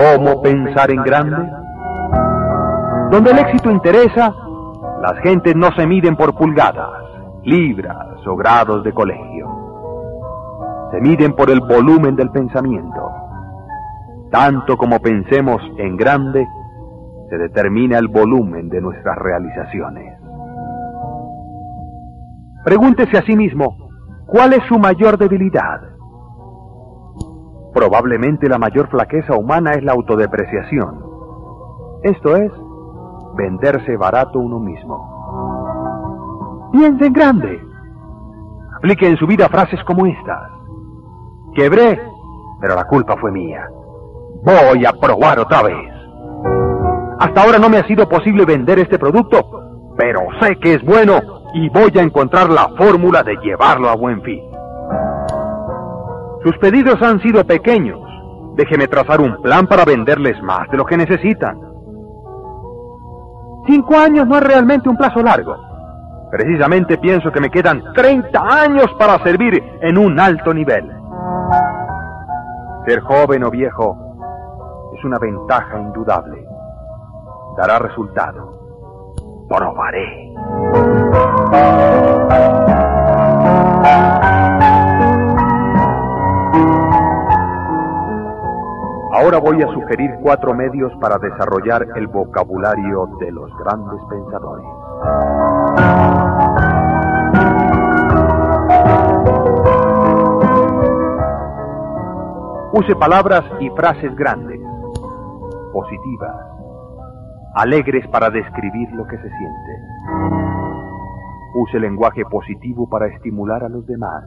¿Cómo 0.00 0.40
pensar 0.40 0.90
en 0.90 1.02
grande? 1.02 1.36
Donde 3.10 3.32
el 3.32 3.38
éxito 3.38 3.70
interesa, 3.70 4.34
las 5.02 5.18
gentes 5.22 5.54
no 5.54 5.70
se 5.72 5.86
miden 5.86 6.16
por 6.16 6.34
pulgadas, 6.34 7.02
libras 7.44 8.26
o 8.26 8.34
grados 8.34 8.82
de 8.82 8.94
colegio. 8.94 9.46
Se 10.90 11.02
miden 11.02 11.34
por 11.34 11.50
el 11.50 11.60
volumen 11.60 12.16
del 12.16 12.30
pensamiento. 12.30 13.10
Tanto 14.30 14.78
como 14.78 15.00
pensemos 15.00 15.60
en 15.76 15.98
grande, 15.98 16.48
se 17.28 17.36
determina 17.36 17.98
el 17.98 18.08
volumen 18.08 18.70
de 18.70 18.80
nuestras 18.80 19.18
realizaciones. 19.18 20.18
Pregúntese 22.64 23.18
a 23.18 23.22
sí 23.22 23.36
mismo, 23.36 23.90
¿cuál 24.26 24.54
es 24.54 24.64
su 24.66 24.78
mayor 24.78 25.18
debilidad? 25.18 25.89
Probablemente 27.72 28.48
la 28.48 28.58
mayor 28.58 28.88
flaqueza 28.88 29.36
humana 29.36 29.72
es 29.72 29.82
la 29.84 29.92
autodepreciación. 29.92 31.04
Esto 32.02 32.36
es, 32.36 32.50
venderse 33.36 33.96
barato 33.96 34.38
uno 34.38 34.58
mismo. 34.58 35.10
Piense 36.72 37.06
en 37.06 37.12
grande. 37.12 37.60
Aplique 38.76 39.06
en 39.06 39.16
su 39.16 39.26
vida 39.26 39.48
frases 39.48 39.82
como 39.84 40.06
estas. 40.06 40.50
Quebré, 41.54 42.00
pero 42.60 42.74
la 42.74 42.84
culpa 42.84 43.16
fue 43.16 43.30
mía. 43.30 43.68
Voy 44.42 44.84
a 44.84 44.92
probar 44.92 45.38
otra 45.38 45.62
vez. 45.62 45.92
Hasta 47.18 47.42
ahora 47.42 47.58
no 47.58 47.68
me 47.68 47.76
ha 47.76 47.86
sido 47.86 48.08
posible 48.08 48.44
vender 48.46 48.78
este 48.78 48.98
producto, 48.98 49.38
pero 49.96 50.20
sé 50.40 50.56
que 50.56 50.74
es 50.74 50.84
bueno 50.84 51.20
y 51.54 51.68
voy 51.68 51.92
a 51.98 52.02
encontrar 52.02 52.48
la 52.48 52.68
fórmula 52.78 53.22
de 53.22 53.36
llevarlo 53.36 53.90
a 53.90 53.96
buen 53.96 54.22
fin. 54.22 54.49
Sus 56.42 56.56
pedidos 56.58 57.00
han 57.02 57.20
sido 57.20 57.44
pequeños. 57.44 58.00
Déjeme 58.56 58.88
trazar 58.88 59.20
un 59.20 59.40
plan 59.42 59.66
para 59.66 59.84
venderles 59.84 60.40
más 60.42 60.68
de 60.70 60.76
lo 60.76 60.84
que 60.84 60.96
necesitan. 60.96 61.60
Cinco 63.66 63.96
años 63.96 64.26
no 64.26 64.36
es 64.36 64.42
realmente 64.42 64.88
un 64.88 64.96
plazo 64.96 65.22
largo. 65.22 65.54
Precisamente 66.30 66.96
pienso 66.98 67.30
que 67.30 67.40
me 67.40 67.50
quedan 67.50 67.82
30 67.92 68.40
años 68.40 68.86
para 68.98 69.22
servir 69.22 69.62
en 69.82 69.98
un 69.98 70.18
alto 70.18 70.54
nivel. 70.54 70.90
Ser 72.86 73.00
joven 73.00 73.44
o 73.44 73.50
viejo 73.50 73.96
es 74.96 75.04
una 75.04 75.18
ventaja 75.18 75.78
indudable. 75.78 76.46
Dará 77.56 77.78
resultado. 77.80 78.58
Probaré. 79.48 80.30
Ahora 89.20 89.38
voy 89.38 89.60
a 89.60 89.66
sugerir 89.66 90.12
cuatro 90.22 90.54
medios 90.54 90.90
para 90.98 91.18
desarrollar 91.18 91.86
el 91.94 92.06
vocabulario 92.06 93.06
de 93.20 93.30
los 93.30 93.50
grandes 93.58 94.00
pensadores. 94.08 94.66
Use 102.72 102.96
palabras 102.96 103.44
y 103.60 103.68
frases 103.76 104.16
grandes, 104.16 104.58
positivas, 105.74 106.36
alegres 107.56 108.08
para 108.08 108.30
describir 108.30 108.90
lo 108.92 109.06
que 109.06 109.18
se 109.18 109.28
siente. 109.28 109.72
Use 111.56 111.78
lenguaje 111.78 112.24
positivo 112.24 112.88
para 112.88 113.08
estimular 113.08 113.64
a 113.64 113.68
los 113.68 113.86
demás. 113.86 114.24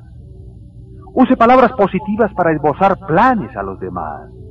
Use 1.15 1.35
palabras 1.35 1.71
positivas 1.71 2.31
para 2.35 2.51
esbozar 2.51 2.99
planes 3.07 3.57
a 3.57 3.63
los 3.63 3.79
demás. 3.79 4.42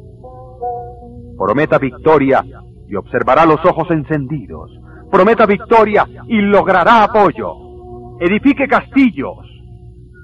Prometa 1.36 1.78
victoria 1.78 2.44
y 2.88 2.94
observará 2.94 3.46
los 3.46 3.64
ojos 3.64 3.90
encendidos. 3.90 4.70
Prometa 5.10 5.46
victoria 5.46 6.06
y 6.28 6.40
logrará 6.40 7.04
apoyo. 7.04 8.18
Edifique 8.20 8.68
castillos. 8.68 9.38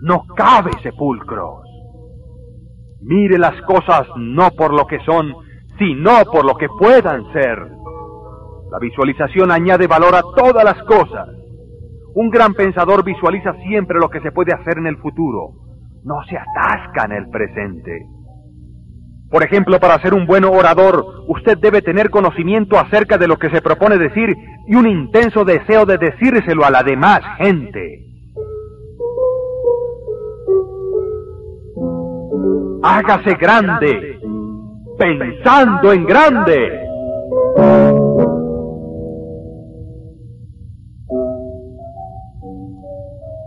No 0.03 0.25
cabe 0.37 0.71
sepulcros. 0.83 1.65
Mire 3.01 3.39
las 3.39 3.61
cosas 3.63 4.07
no 4.17 4.51
por 4.51 4.73
lo 4.73 4.87
que 4.87 4.99
son, 5.01 5.35
sino 5.79 6.25
por 6.33 6.45
lo 6.45 6.57
que 6.57 6.69
puedan 6.69 7.33
ser. 7.33 7.59
La 8.71 8.79
visualización 8.79 9.51
añade 9.51 9.87
valor 9.87 10.15
a 10.15 10.23
todas 10.37 10.65
las 10.65 10.83
cosas. 10.85 11.29
Un 12.15 12.31
gran 12.31 12.55
pensador 12.55 13.05
visualiza 13.05 13.55
siempre 13.67 13.99
lo 13.99 14.09
que 14.11 14.21
se 14.21 14.33
puede 14.33 14.53
hacer 14.53 14.79
en 14.79 14.87
el 14.87 14.97
futuro. 14.99 15.53
No 16.05 16.17
se 16.29 16.37
atasca 16.37 17.05
en 17.05 17.13
el 17.13 17.31
presente. 17.31 18.07
Por 19.31 19.43
ejemplo, 19.43 19.79
para 19.79 20.01
ser 20.01 20.15
un 20.15 20.27
buen 20.27 20.45
orador, 20.45 21.25
usted 21.27 21.59
debe 21.59 21.83
tener 21.83 22.09
conocimiento 22.09 22.79
acerca 22.79 23.19
de 23.19 23.29
lo 23.29 23.39
que 23.39 23.51
se 23.51 23.61
propone 23.61 23.99
decir 23.99 24.35
y 24.67 24.75
un 24.75 24.87
intenso 24.87 25.45
deseo 25.45 25.85
de 25.85 25.99
decírselo 25.99 26.65
a 26.65 26.71
la 26.71 26.83
demás 26.83 27.21
gente. 27.37 28.07
Hágase 32.83 33.35
grande, 33.35 34.19
pensando 34.97 35.93
en 35.93 36.05
grande. 36.07 36.85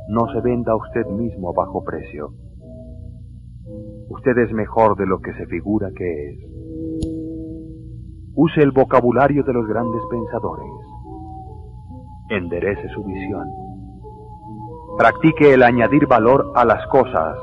No 0.10 0.28
se 0.34 0.41
venda 0.41 0.76
usted 0.76 1.06
mismo 1.08 1.50
a 1.50 1.54
bajo 1.54 1.84
precio. 1.84 2.34
Usted 4.13 4.38
es 4.39 4.52
mejor 4.52 4.97
de 4.97 5.06
lo 5.06 5.19
que 5.21 5.34
se 5.36 5.45
figura 5.45 5.88
que 5.95 6.30
es. 6.30 6.39
Use 8.36 8.62
el 8.62 8.71
vocabulario 8.71 9.41
de 9.43 9.54
los 9.54 9.65
grandes 9.65 10.02
pensadores. 10.10 10.69
Enderece 12.30 12.89
su 12.89 13.06
visión. 13.06 13.47
Practique 14.97 15.54
el 15.54 15.63
añadir 15.63 16.08
valor 16.08 16.52
a 16.56 16.65
las 16.65 16.86
cosas, 16.88 17.38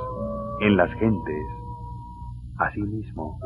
en 0.60 0.76
las 0.76 0.92
gentes, 0.98 1.46
a 2.58 2.70
sí 2.72 2.82
mismo. 2.82 3.38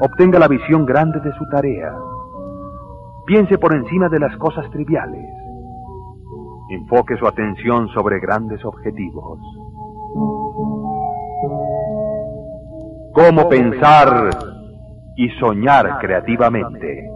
Obtenga 0.00 0.38
la 0.38 0.48
visión 0.48 0.86
grande 0.86 1.20
de 1.20 1.32
su 1.34 1.44
tarea. 1.50 1.94
Piense 3.26 3.58
por 3.58 3.74
encima 3.74 4.08
de 4.08 4.18
las 4.18 4.34
cosas 4.38 4.70
triviales. 4.70 5.28
Enfoque 6.70 7.18
su 7.18 7.26
atención 7.26 7.88
sobre 7.88 8.18
grandes 8.18 8.64
objetivos. 8.64 9.65
¿Cómo 13.16 13.48
pensar 13.48 14.28
y 15.16 15.30
soñar 15.40 15.98
creativamente. 16.00 17.08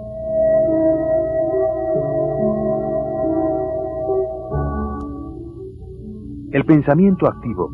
El 6.53 6.65
pensamiento 6.65 7.27
activo 7.29 7.69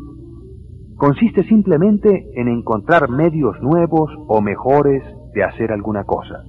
consiste 0.97 1.45
simplemente 1.45 2.27
en 2.35 2.49
encontrar 2.49 3.09
medios 3.09 3.55
nuevos 3.61 4.11
o 4.27 4.41
mejores 4.41 5.03
de 5.33 5.45
hacer 5.45 5.71
alguna 5.71 6.03
cosa. 6.03 6.43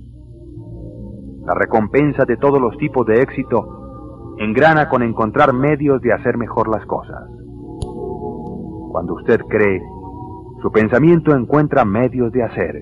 La 1.46 1.54
recompensa 1.54 2.24
de 2.24 2.38
todos 2.38 2.60
los 2.60 2.76
tipos 2.78 3.06
de 3.06 3.22
éxito 3.22 4.34
engrana 4.38 4.88
con 4.88 5.04
encontrar 5.04 5.52
medios 5.52 6.02
de 6.02 6.12
hacer 6.12 6.38
mejor 6.38 6.66
las 6.68 6.84
cosas. 6.86 7.22
Cuando 8.90 9.14
usted 9.14 9.42
cree, 9.48 9.80
su 10.60 10.70
pensamiento 10.72 11.34
encuentra 11.34 11.84
medios 11.84 12.32
de 12.32 12.42
hacer. 12.42 12.74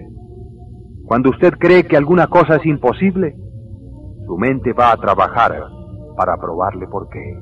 Cuando 1.05 1.31
usted 1.31 1.53
cree 1.59 1.85
que 1.85 1.97
alguna 1.97 2.27
cosa 2.27 2.57
es 2.57 2.67
imposible, 2.67 3.37
su 4.27 4.37
mente 4.37 4.73
va 4.73 4.93
a 4.93 4.97
trabajar 4.97 5.53
para 6.17 6.37
probarle 6.37 6.87
por 6.89 7.09
qué. 7.09 7.39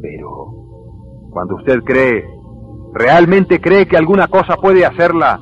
Pero, 0.00 0.28
cuando 1.30 1.56
usted 1.56 1.80
cree, 1.84 2.24
realmente 2.94 3.60
cree 3.60 3.86
que 3.86 3.96
alguna 3.96 4.28
cosa 4.28 4.56
puede 4.56 4.86
hacerla 4.86 5.38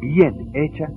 bien 0.00 0.50
hecha, 0.52 0.88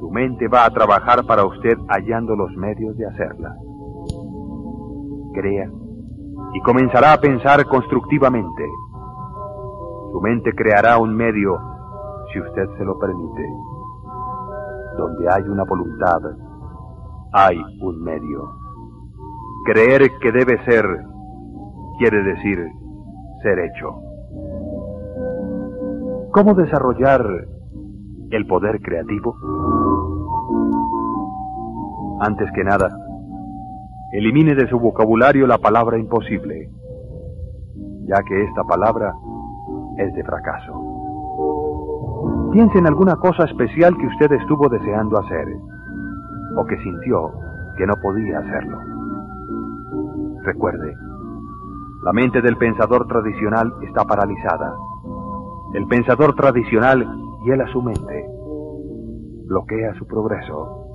su 0.00 0.10
mente 0.10 0.48
va 0.48 0.64
a 0.64 0.70
trabajar 0.70 1.24
para 1.26 1.44
usted 1.44 1.76
hallando 1.88 2.34
los 2.34 2.50
medios 2.56 2.96
de 2.96 3.06
hacerla. 3.06 3.54
Crea 5.34 5.70
y 6.54 6.60
comenzará 6.60 7.12
a 7.12 7.20
pensar 7.20 7.64
constructivamente. 7.66 8.64
Su 10.12 10.20
mente 10.20 10.52
creará 10.52 10.98
un 10.98 11.14
medio 11.14 11.58
si 12.32 12.40
usted 12.40 12.68
se 12.76 12.84
lo 12.84 12.98
permite. 12.98 13.42
Donde 14.98 15.28
hay 15.30 15.42
una 15.42 15.64
voluntad, 15.64 16.20
hay 17.32 17.58
un 17.82 18.02
medio. 18.02 18.50
Creer 19.66 20.10
que 20.20 20.32
debe 20.32 20.64
ser 20.64 20.84
quiere 21.98 22.22
decir 22.22 22.58
ser 23.42 23.58
hecho. 23.58 23.94
¿Cómo 26.32 26.54
desarrollar 26.54 27.24
el 28.30 28.46
poder 28.46 28.80
creativo? 28.80 29.34
Antes 32.20 32.50
que 32.52 32.64
nada, 32.64 32.88
elimine 34.12 34.54
de 34.54 34.68
su 34.68 34.78
vocabulario 34.78 35.46
la 35.46 35.58
palabra 35.58 35.98
imposible, 35.98 36.70
ya 38.06 38.22
que 38.22 38.44
esta 38.44 38.64
palabra 38.64 39.14
es 39.98 40.14
de 40.14 40.24
fracaso. 40.24 40.72
Piense 42.52 42.78
en 42.78 42.86
alguna 42.86 43.16
cosa 43.16 43.44
especial 43.44 43.96
que 43.96 44.06
usted 44.06 44.32
estuvo 44.32 44.68
deseando 44.68 45.18
hacer, 45.18 45.46
o 46.56 46.64
que 46.64 46.76
sintió 46.78 47.32
que 47.76 47.86
no 47.86 47.94
podía 48.02 48.38
hacerlo. 48.38 48.78
Recuerde, 50.42 50.94
la 52.04 52.12
mente 52.12 52.40
del 52.40 52.56
pensador 52.56 53.06
tradicional 53.06 53.72
está 53.82 54.04
paralizada. 54.04 54.74
El 55.74 55.86
pensador 55.86 56.34
tradicional 56.34 57.06
hiela 57.44 57.66
su 57.72 57.82
mente, 57.82 58.24
bloquea 59.46 59.94
su 59.98 60.06
progreso, 60.06 60.86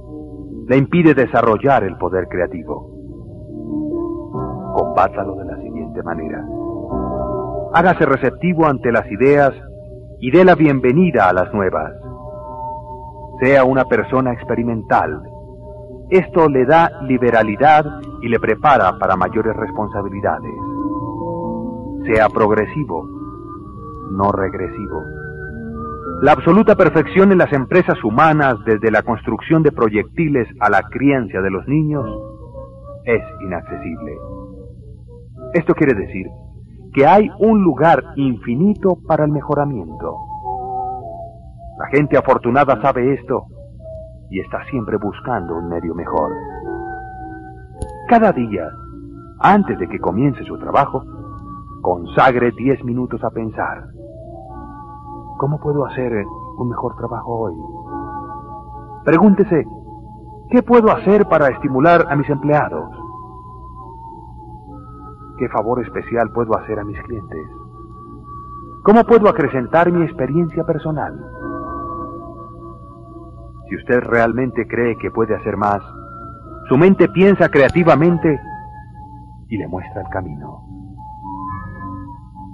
le 0.67 0.77
impide 0.77 1.13
desarrollar 1.13 1.83
el 1.83 1.97
poder 1.97 2.27
creativo. 2.27 2.89
Combátalo 4.77 5.35
de 5.35 5.45
la 5.45 5.57
siguiente 5.57 6.01
manera. 6.01 6.45
Hágase 7.73 8.05
receptivo 8.05 8.67
ante 8.67 8.91
las 8.91 9.09
ideas 9.11 9.53
y 10.19 10.31
dé 10.31 10.43
la 10.43 10.55
bienvenida 10.55 11.29
a 11.29 11.33
las 11.33 11.53
nuevas. 11.53 11.91
Sea 13.41 13.63
una 13.63 13.85
persona 13.85 14.33
experimental. 14.33 15.21
Esto 16.09 16.49
le 16.49 16.65
da 16.65 16.91
liberalidad 17.03 17.85
y 18.21 18.27
le 18.27 18.39
prepara 18.39 18.97
para 18.99 19.15
mayores 19.15 19.55
responsabilidades 19.55 20.51
sea 22.05 22.29
progresivo, 22.29 23.07
no 24.11 24.31
regresivo. 24.31 25.03
La 26.21 26.33
absoluta 26.33 26.75
perfección 26.75 27.31
en 27.31 27.37
las 27.37 27.51
empresas 27.53 28.03
humanas, 28.03 28.57
desde 28.65 28.91
la 28.91 29.01
construcción 29.01 29.63
de 29.63 29.71
proyectiles 29.71 30.47
a 30.59 30.69
la 30.69 30.83
crianza 30.83 31.41
de 31.41 31.49
los 31.49 31.67
niños, 31.67 32.05
es 33.05 33.23
inaccesible. 33.41 34.17
Esto 35.53 35.73
quiere 35.73 35.93
decir 35.93 36.27
que 36.93 37.05
hay 37.05 37.29
un 37.39 37.63
lugar 37.63 38.03
infinito 38.15 38.97
para 39.07 39.25
el 39.25 39.31
mejoramiento. 39.31 40.17
La 41.79 41.87
gente 41.87 42.17
afortunada 42.17 42.81
sabe 42.81 43.13
esto 43.13 43.45
y 44.29 44.39
está 44.39 44.63
siempre 44.69 44.97
buscando 44.97 45.55
un 45.57 45.69
medio 45.69 45.95
mejor. 45.95 46.31
Cada 48.07 48.31
día, 48.31 48.69
antes 49.39 49.79
de 49.79 49.87
que 49.87 49.99
comience 49.99 50.43
su 50.43 50.57
trabajo, 50.57 51.03
Consagre 51.81 52.51
diez 52.51 52.83
minutos 52.83 53.23
a 53.23 53.31
pensar. 53.31 53.87
¿Cómo 55.39 55.59
puedo 55.59 55.83
hacer 55.87 56.25
un 56.57 56.69
mejor 56.69 56.95
trabajo 56.95 57.39
hoy? 57.39 57.55
Pregúntese, 59.03 59.65
¿qué 60.51 60.61
puedo 60.61 60.91
hacer 60.91 61.25
para 61.27 61.47
estimular 61.47 62.05
a 62.07 62.15
mis 62.15 62.29
empleados? 62.29 62.87
¿Qué 65.41 65.49
favor 65.49 65.81
especial 65.81 66.29
puedo 66.29 66.55
hacer 66.55 66.77
a 66.77 66.83
mis 66.83 67.01
clientes? 67.01 67.49
¿Cómo 68.83 69.03
puedo 69.03 69.27
acrecentar 69.27 69.91
mi 69.91 70.03
experiencia 70.03 70.63
personal? 70.63 71.19
Si 73.67 73.75
usted 73.75 74.01
realmente 74.01 74.67
cree 74.67 74.95
que 74.99 75.09
puede 75.09 75.33
hacer 75.33 75.57
más, 75.57 75.81
su 76.69 76.77
mente 76.77 77.09
piensa 77.09 77.49
creativamente 77.49 78.39
y 79.49 79.57
le 79.57 79.67
muestra 79.67 80.03
el 80.03 80.09
camino. 80.09 80.61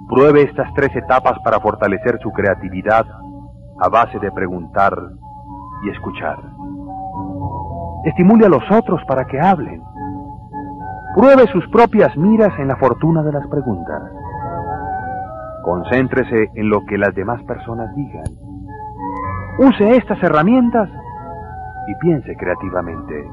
Pruebe 0.08 0.44
estas 0.44 0.72
tres 0.72 0.96
etapas 0.96 1.38
para 1.44 1.60
fortalecer 1.60 2.18
su 2.22 2.30
creatividad 2.30 3.04
a 3.82 3.88
base 3.90 4.18
de 4.18 4.32
preguntar 4.32 4.98
y 5.84 5.90
escuchar. 5.90 6.38
Estimule 8.06 8.46
a 8.46 8.48
los 8.48 8.64
otros 8.70 9.02
para 9.06 9.26
que 9.26 9.38
hablen. 9.38 9.82
Pruebe 11.18 11.48
sus 11.48 11.66
propias 11.70 12.16
miras 12.16 12.56
en 12.60 12.68
la 12.68 12.76
fortuna 12.76 13.24
de 13.24 13.32
las 13.32 13.44
preguntas. 13.48 14.02
Concéntrese 15.64 16.48
en 16.54 16.70
lo 16.70 16.86
que 16.86 16.96
las 16.96 17.12
demás 17.12 17.42
personas 17.42 17.92
digan. 17.96 18.22
Use 19.58 19.96
estas 19.96 20.22
herramientas 20.22 20.88
y 21.88 21.94
piense 21.96 22.36
creativamente. 22.36 23.28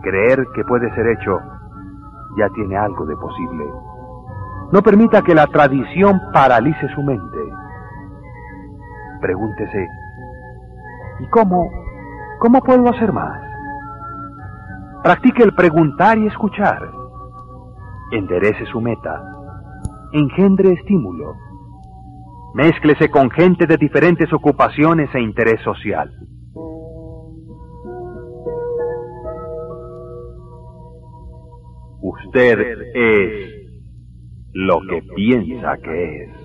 Creer 0.00 0.46
que 0.54 0.64
puede 0.64 0.90
ser 0.94 1.08
hecho 1.08 1.42
ya 2.38 2.48
tiene 2.54 2.78
algo 2.78 3.04
de 3.04 3.14
posible. 3.16 3.64
No 4.72 4.80
permita 4.80 5.20
que 5.20 5.34
la 5.34 5.46
tradición 5.48 6.22
paralice 6.32 6.88
su 6.94 7.02
mente. 7.02 7.38
Pregúntese, 9.20 9.86
¿y 11.20 11.26
cómo? 11.28 11.70
¿Cómo 12.38 12.62
puedo 12.62 12.88
hacer 12.88 13.12
más? 13.12 13.47
Practique 15.08 15.42
el 15.42 15.54
preguntar 15.54 16.18
y 16.18 16.26
escuchar. 16.26 16.86
Enderece 18.12 18.66
su 18.66 18.78
meta. 18.78 19.24
Engendre 20.12 20.74
estímulo. 20.74 21.34
Mézclese 22.52 23.08
con 23.08 23.30
gente 23.30 23.66
de 23.66 23.78
diferentes 23.78 24.30
ocupaciones 24.34 25.08
e 25.14 25.22
interés 25.22 25.62
social. 25.62 26.12
Usted 32.02 32.58
es 32.94 33.50
lo 34.52 34.78
que 34.90 35.02
piensa 35.16 35.78
que 35.78 36.24
es. 36.24 36.36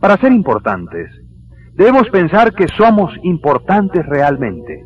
Para 0.00 0.16
ser 0.16 0.32
importantes, 0.32 1.29
debemos 1.74 2.08
pensar 2.10 2.52
que 2.52 2.66
somos 2.68 3.12
importantes 3.22 4.04
realmente. 4.06 4.84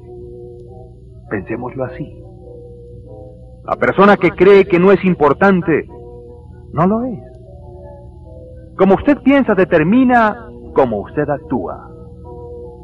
Pensémoslo 1.31 1.85
así. 1.85 2.23
La 3.64 3.77
persona 3.77 4.16
que 4.16 4.31
cree 4.31 4.66
que 4.66 4.79
no 4.79 4.92
es 4.92 5.03
importante, 5.05 5.87
no 6.73 6.87
lo 6.87 7.05
es. 7.05 7.20
Como 8.77 8.94
usted 8.94 9.18
piensa 9.23 9.55
determina 9.55 10.49
cómo 10.75 11.01
usted 11.01 11.29
actúa. 11.29 11.88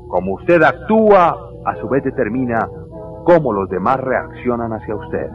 Como 0.08 0.34
usted 0.34 0.62
actúa, 0.62 1.36
a 1.64 1.76
su 1.80 1.88
vez 1.88 2.02
determina 2.04 2.68
cómo 3.24 3.52
los 3.52 3.68
demás 3.68 3.98
reaccionan 4.00 4.72
hacia 4.72 4.94
usted. 4.94 5.28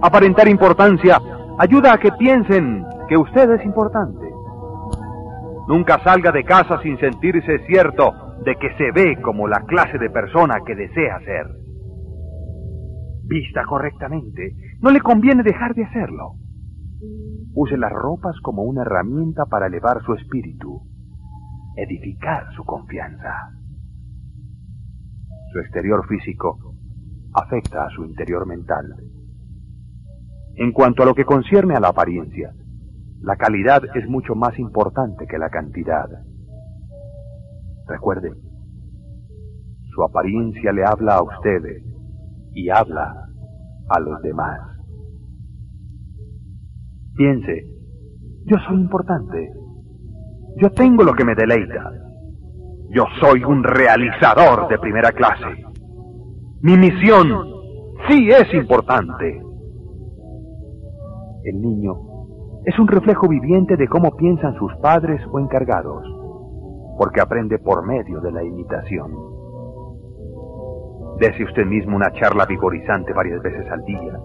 Aparentar 0.00 0.48
importancia 0.48 1.20
ayuda 1.58 1.92
a 1.92 1.98
que 1.98 2.12
piensen 2.12 2.86
que 3.08 3.16
usted 3.16 3.50
es 3.50 3.64
importante. 3.64 4.27
Nunca 5.68 6.02
salga 6.02 6.32
de 6.32 6.44
casa 6.44 6.80
sin 6.82 6.98
sentirse 6.98 7.58
cierto 7.66 8.10
de 8.42 8.56
que 8.56 8.74
se 8.78 8.90
ve 8.90 9.20
como 9.20 9.46
la 9.46 9.60
clase 9.66 9.98
de 9.98 10.08
persona 10.08 10.60
que 10.66 10.74
desea 10.74 11.20
ser. 11.20 11.46
Vista 13.24 13.64
correctamente, 13.66 14.54
no 14.80 14.90
le 14.90 15.02
conviene 15.02 15.42
dejar 15.42 15.74
de 15.74 15.84
hacerlo. 15.84 16.36
Use 17.54 17.76
las 17.76 17.92
ropas 17.92 18.34
como 18.40 18.62
una 18.62 18.80
herramienta 18.80 19.44
para 19.44 19.66
elevar 19.66 20.02
su 20.06 20.14
espíritu, 20.14 20.80
edificar 21.76 22.46
su 22.56 22.64
confianza. 22.64 23.50
Su 25.52 25.58
exterior 25.58 26.06
físico 26.08 26.58
afecta 27.34 27.84
a 27.84 27.90
su 27.90 28.06
interior 28.06 28.46
mental. 28.46 28.86
En 30.56 30.72
cuanto 30.72 31.02
a 31.02 31.06
lo 31.06 31.14
que 31.14 31.26
concierne 31.26 31.74
a 31.74 31.80
la 31.80 31.88
apariencia, 31.88 32.54
la 33.20 33.36
calidad 33.36 33.82
es 33.94 34.08
mucho 34.08 34.34
más 34.34 34.58
importante 34.58 35.26
que 35.26 35.38
la 35.38 35.48
cantidad. 35.48 36.08
Recuerde, 37.86 38.30
su 39.94 40.02
apariencia 40.02 40.72
le 40.72 40.84
habla 40.84 41.16
a 41.16 41.22
usted 41.22 41.82
y 42.54 42.68
habla 42.70 43.12
a 43.88 44.00
los 44.00 44.22
demás. 44.22 44.60
Piense, 47.16 47.64
yo 48.44 48.56
soy 48.68 48.76
importante. 48.76 49.50
Yo 50.56 50.70
tengo 50.70 51.02
lo 51.02 51.14
que 51.14 51.24
me 51.24 51.34
deleita. 51.34 51.90
Yo 52.90 53.04
soy 53.20 53.42
un 53.42 53.64
realizador 53.64 54.68
de 54.68 54.78
primera 54.78 55.10
clase. 55.12 55.64
Mi 56.62 56.76
misión 56.76 57.28
sí 58.08 58.28
es 58.30 58.54
importante. 58.54 59.42
El 61.44 61.60
niño 61.60 62.07
es 62.68 62.78
un 62.78 62.86
reflejo 62.86 63.26
viviente 63.26 63.78
de 63.78 63.88
cómo 63.88 64.14
piensan 64.14 64.54
sus 64.58 64.70
padres 64.76 65.22
o 65.32 65.38
encargados, 65.38 66.04
porque 66.98 67.18
aprende 67.18 67.58
por 67.58 67.82
medio 67.86 68.20
de 68.20 68.30
la 68.30 68.44
imitación. 68.44 69.10
Dese 71.18 71.44
usted 71.44 71.64
mismo 71.64 71.96
una 71.96 72.12
charla 72.12 72.44
vigorizante 72.44 73.14
varias 73.14 73.40
veces 73.40 73.64
al 73.70 73.82
día. 73.86 74.20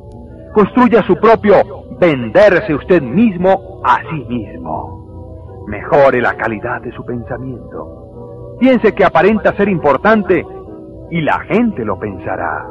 Construya 0.54 1.02
su 1.04 1.16
propio 1.22 1.56
venderse 2.02 2.76
usted 2.76 3.02
mismo 3.02 3.82
a 3.86 4.02
sí 4.10 4.26
mismo. 4.28 5.64
Mejore 5.68 6.20
la 6.20 6.36
calidad 6.36 6.82
de 6.82 6.92
su 6.92 7.06
pensamiento. 7.06 8.58
Piense 8.60 8.94
que 8.94 9.06
aparenta 9.06 9.56
ser 9.56 9.70
importante 9.70 10.46
y 11.12 11.22
la 11.22 11.40
gente 11.46 11.86
lo 11.86 11.98
pensará. 11.98 12.68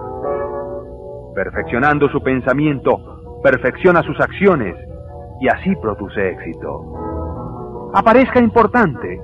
Perfeccionando 1.34 2.10
su 2.10 2.22
pensamiento, 2.22 3.40
perfecciona 3.42 4.02
sus 4.02 4.20
acciones 4.20 4.76
y 5.42 5.48
así 5.48 5.74
produce 5.74 6.30
éxito. 6.30 7.90
Aparezca 7.94 8.38
importante, 8.38 9.20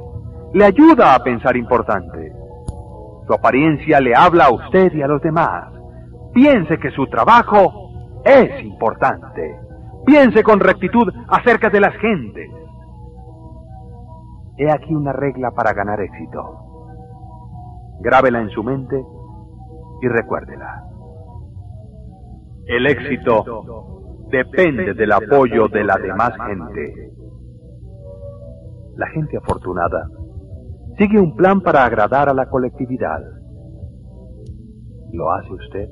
le 0.53 0.65
ayuda 0.65 1.15
a 1.15 1.23
pensar 1.23 1.57
importante. 1.57 2.33
Su 3.25 3.33
apariencia 3.33 4.01
le 4.01 4.17
habla 4.17 4.47
a 4.47 4.53
usted 4.53 4.93
y 4.95 5.03
a 5.03 5.07
los 5.07 5.23
demás. 5.23 5.73
Piense 6.35 6.77
que 6.79 6.91
su 6.91 7.07
trabajo 7.07 7.93
es 8.25 8.65
importante. 8.65 9.61
Piense 10.05 10.43
con 10.43 10.59
rectitud 10.59 11.09
acerca 11.29 11.71
de 11.71 11.81
las 11.81 11.95
gentes. 11.99 12.51
He 14.57 14.69
aquí 14.73 14.93
una 14.93 15.13
regla 15.13 15.53
para 15.53 15.73
ganar 15.73 16.01
éxito. 16.01 16.41
Grábela 18.01 18.41
en 18.41 18.51
su 18.51 18.65
mente 18.65 19.01
y 20.03 20.09
recuérdela. 20.09 20.83
El 22.67 22.87
éxito 22.87 23.98
depende 24.31 24.95
del 24.95 25.13
apoyo 25.13 25.69
de 25.69 25.85
la 25.85 25.97
demás 25.97 26.33
gente. 26.47 27.13
La 28.97 29.07
gente 29.09 29.37
afortunada 29.37 30.09
sigue 30.99 31.21
un 31.21 31.37
plan 31.37 31.61
para 31.61 31.85
agradar 31.85 32.29
a 32.29 32.35
la 32.35 32.47
colectividad. 32.47 33.21
¿Lo 35.13 35.31
hace 35.33 35.53
usted? 35.53 35.89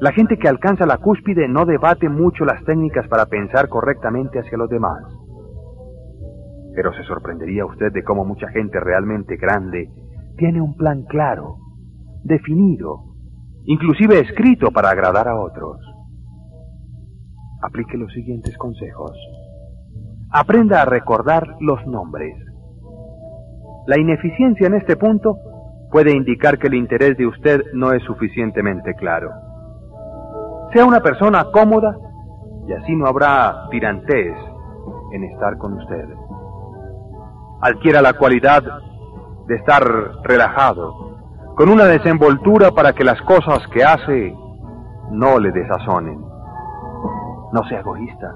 La 0.00 0.12
gente 0.12 0.36
que 0.38 0.48
alcanza 0.48 0.86
la 0.86 0.98
cúspide 0.98 1.48
no 1.48 1.64
debate 1.64 2.08
mucho 2.08 2.44
las 2.44 2.64
técnicas 2.64 3.06
para 3.08 3.26
pensar 3.26 3.68
correctamente 3.68 4.38
hacia 4.38 4.58
los 4.58 4.68
demás. 4.68 5.02
Pero 6.74 6.92
se 6.94 7.02
sorprendería 7.04 7.64
usted 7.66 7.92
de 7.92 8.02
cómo 8.02 8.24
mucha 8.24 8.48
gente 8.48 8.80
realmente 8.80 9.36
grande 9.36 9.90
tiene 10.36 10.60
un 10.60 10.76
plan 10.76 11.04
claro, 11.04 11.58
definido, 12.24 13.04
inclusive 13.64 14.20
escrito 14.20 14.70
para 14.72 14.90
agradar 14.90 15.28
a 15.28 15.40
otros. 15.40 15.78
Aplique 17.66 17.96
los 17.96 18.12
siguientes 18.12 18.54
consejos. 18.58 19.12
Aprenda 20.30 20.82
a 20.82 20.84
recordar 20.84 21.56
los 21.60 21.84
nombres. 21.86 22.36
La 23.86 23.98
ineficiencia 23.98 24.66
en 24.66 24.74
este 24.74 24.96
punto 24.96 25.38
puede 25.90 26.14
indicar 26.14 26.58
que 26.58 26.66
el 26.66 26.74
interés 26.74 27.16
de 27.16 27.26
usted 27.26 27.62
no 27.72 27.92
es 27.92 28.02
suficientemente 28.02 28.94
claro. 28.94 29.30
Sea 30.74 30.84
una 30.84 31.00
persona 31.00 31.46
cómoda 31.52 31.96
y 32.68 32.72
así 32.74 32.94
no 32.94 33.06
habrá 33.06 33.66
tirantez 33.70 34.36
en 35.12 35.24
estar 35.24 35.56
con 35.56 35.72
usted. 35.74 36.04
Adquiera 37.62 38.02
la 38.02 38.12
cualidad 38.12 38.62
de 39.46 39.54
estar 39.56 39.82
relajado, 40.22 41.54
con 41.56 41.70
una 41.70 41.84
desenvoltura 41.84 42.72
para 42.72 42.92
que 42.92 43.04
las 43.04 43.20
cosas 43.22 43.66
que 43.72 43.82
hace 43.82 44.34
no 45.12 45.38
le 45.38 45.50
desazonen. 45.50 46.33
No 47.54 47.62
sea 47.68 47.78
egoísta. 47.78 48.34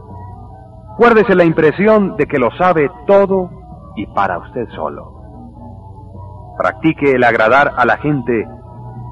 Guárdese 0.96 1.35
la 1.35 1.42
impresión 1.42 2.16
de 2.16 2.26
que 2.26 2.38
lo 2.38 2.52
sabe 2.52 2.88
todo 3.09 3.50
y 3.96 4.07
para 4.07 4.38
usted 4.38 4.68
solo. 4.76 6.54
Practique 6.57 7.11
el 7.16 7.24
agradar 7.24 7.72
a 7.76 7.85
la 7.85 7.96
gente 7.96 8.46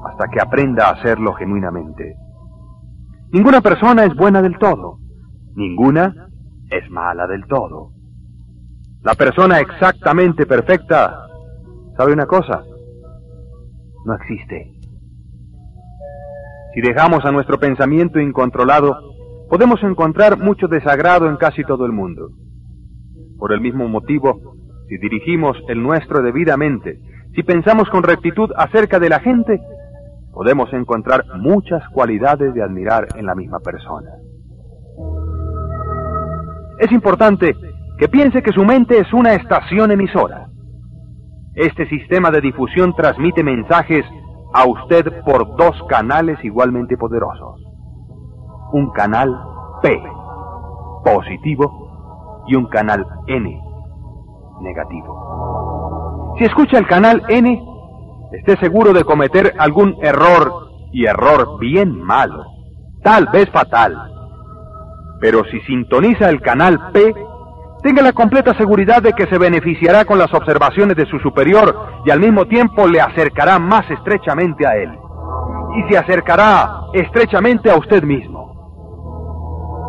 hasta 0.05 0.29
que 0.29 0.39
aprenda 0.39 0.85
a 0.85 0.91
hacerlo 0.91 1.33
genuinamente. 1.33 2.15
Ninguna 3.33 3.59
persona 3.59 4.05
es 4.05 4.15
buena 4.15 4.41
del 4.41 4.57
todo. 4.57 4.99
Ninguna 5.55 6.29
es 6.69 6.89
mala 6.89 7.27
del 7.27 7.45
todo. 7.45 7.91
La 9.03 9.13
persona 9.15 9.59
exactamente 9.59 10.45
perfecta, 10.45 11.27
¿sabe 11.97 12.13
una 12.13 12.27
cosa? 12.27 12.63
No 14.05 14.13
existe. 14.13 14.71
Si 16.73 16.79
dejamos 16.79 17.25
a 17.25 17.31
nuestro 17.33 17.59
pensamiento 17.59 18.21
incontrolado, 18.21 19.16
podemos 19.49 19.81
encontrar 19.83 20.37
mucho 20.37 20.67
desagrado 20.67 21.29
en 21.29 21.37
casi 21.37 21.63
todo 21.63 21.85
el 21.85 21.91
mundo. 21.91 22.29
Por 23.37 23.53
el 23.53 23.61
mismo 23.61 23.87
motivo, 23.87 24.39
si 24.87 24.97
dirigimos 24.97 25.57
el 25.67 25.81
nuestro 25.81 26.21
debidamente 26.21 26.99
si 27.37 27.43
pensamos 27.43 27.87
con 27.91 28.01
rectitud 28.01 28.49
acerca 28.57 28.97
de 28.97 29.09
la 29.09 29.19
gente, 29.19 29.61
podemos 30.33 30.73
encontrar 30.73 31.23
muchas 31.37 31.87
cualidades 31.89 32.51
de 32.55 32.63
admirar 32.63 33.07
en 33.15 33.27
la 33.27 33.35
misma 33.35 33.59
persona. 33.59 34.09
Es 36.79 36.91
importante 36.91 37.55
que 37.99 38.07
piense 38.07 38.41
que 38.41 38.51
su 38.53 38.65
mente 38.65 38.97
es 38.97 39.13
una 39.13 39.35
estación 39.35 39.91
emisora. 39.91 40.47
Este 41.53 41.87
sistema 41.89 42.31
de 42.31 42.41
difusión 42.41 42.95
transmite 42.95 43.43
mensajes 43.43 44.03
a 44.55 44.65
usted 44.65 45.21
por 45.23 45.55
dos 45.57 45.75
canales 45.87 46.43
igualmente 46.43 46.97
poderosos. 46.97 47.66
Un 48.71 48.91
canal 48.91 49.29
P, 49.81 50.01
positivo, 51.03 52.43
y 52.47 52.55
un 52.55 52.65
canal 52.67 53.05
N, 53.27 53.61
negativo. 54.61 56.35
Si 56.37 56.45
escucha 56.45 56.77
el 56.77 56.87
canal 56.87 57.23
N, 57.27 57.63
esté 58.31 58.57
seguro 58.57 58.93
de 58.93 59.03
cometer 59.03 59.53
algún 59.57 59.97
error, 60.01 60.67
y 60.91 61.05
error 61.05 61.59
bien 61.59 62.01
malo, 62.01 62.45
tal 63.03 63.27
vez 63.27 63.49
fatal. 63.51 63.95
Pero 65.19 65.43
si 65.45 65.59
sintoniza 65.61 66.29
el 66.29 66.41
canal 66.41 66.91
P, 66.91 67.13
tenga 67.83 68.01
la 68.01 68.13
completa 68.13 68.53
seguridad 68.55 69.01
de 69.01 69.13
que 69.13 69.27
se 69.27 69.37
beneficiará 69.37 70.05
con 70.05 70.17
las 70.17 70.33
observaciones 70.33 70.95
de 70.95 71.05
su 71.05 71.19
superior 71.19 71.75
y 72.05 72.11
al 72.11 72.19
mismo 72.19 72.45
tiempo 72.45 72.87
le 72.87 73.01
acercará 73.01 73.59
más 73.59 73.89
estrechamente 73.89 74.65
a 74.65 74.75
él. 74.75 74.91
Y 75.75 75.91
se 75.91 75.97
acercará 75.97 76.81
estrechamente 76.93 77.69
a 77.69 77.75
usted 77.75 78.03
mismo. 78.03 78.36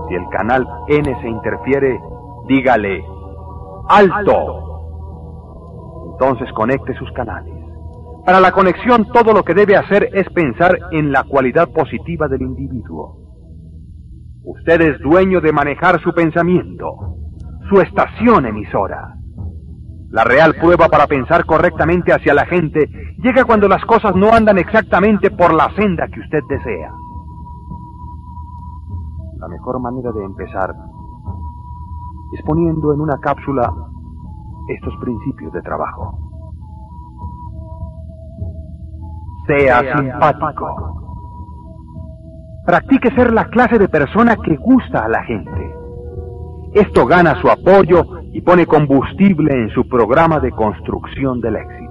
Si 0.09 0.15
el 0.15 0.29
canal 0.31 0.67
N 0.89 1.21
se 1.21 1.29
interfiere, 1.29 2.01
dígale, 2.47 3.05
alto. 3.89 4.65
Entonces 6.13 6.53
conecte 6.53 6.95
sus 6.95 7.11
canales. 7.13 7.55
Para 8.25 8.41
la 8.41 8.53
conexión 8.53 9.07
todo 9.13 9.33
lo 9.33 9.43
que 9.43 9.55
debe 9.55 9.77
hacer 9.77 10.11
es 10.13 10.29
pensar 10.31 10.79
en 10.93 11.13
la 11.13 11.25
cualidad 11.25 11.69
positiva 11.69 12.29
del 12.29 12.43
individuo. 12.43 13.17
Usted 14.45 14.81
es 14.81 15.01
dueño 15.01 15.41
de 15.41 15.53
manejar 15.53 16.01
su 16.01 16.13
pensamiento, 16.13 16.87
su 17.69 17.81
estación 17.81 18.47
emisora. 18.47 19.15
La 20.11 20.25
real 20.25 20.55
prueba 20.55 20.89
para 20.89 21.07
pensar 21.07 21.45
correctamente 21.45 22.13
hacia 22.13 22.33
la 22.33 22.47
gente 22.47 22.89
llega 23.19 23.45
cuando 23.45 23.69
las 23.69 23.85
cosas 23.85 24.15
no 24.15 24.33
andan 24.33 24.59
exactamente 24.59 25.31
por 25.31 25.53
la 25.53 25.71
senda 25.77 26.07
que 26.09 26.21
usted 26.21 26.41
desea. 26.49 26.91
La 29.39 29.49
mejor 29.49 29.81
manera 29.81 30.11
de 30.13 30.25
empezar 30.25 30.75
es 32.33 32.43
poniendo 32.43 32.93
en 32.93 33.01
una 33.01 33.19
cápsula 33.19 33.73
estos 34.69 34.95
principios 35.01 35.53
de 35.53 35.63
trabajo. 35.63 36.19
Sea, 39.47 39.97
simpático. 39.97 40.99
Practique 42.67 43.11
ser 43.15 43.33
la 43.33 43.47
clase 43.47 43.79
de 43.79 43.89
persona 43.89 44.37
que 44.37 44.57
gusta 44.57 45.05
a 45.05 45.09
la 45.09 45.23
gente. 45.25 45.75
Esto 46.75 47.07
gana 47.07 47.41
su 47.41 47.49
apoyo 47.49 48.05
y 48.33 48.43
pone 48.43 48.67
combustible 48.67 49.55
en 49.55 49.71
su 49.71 49.89
programa 49.89 50.39
de 50.39 50.51
construcción 50.51 51.41
del 51.41 51.57
éxito. 51.57 51.88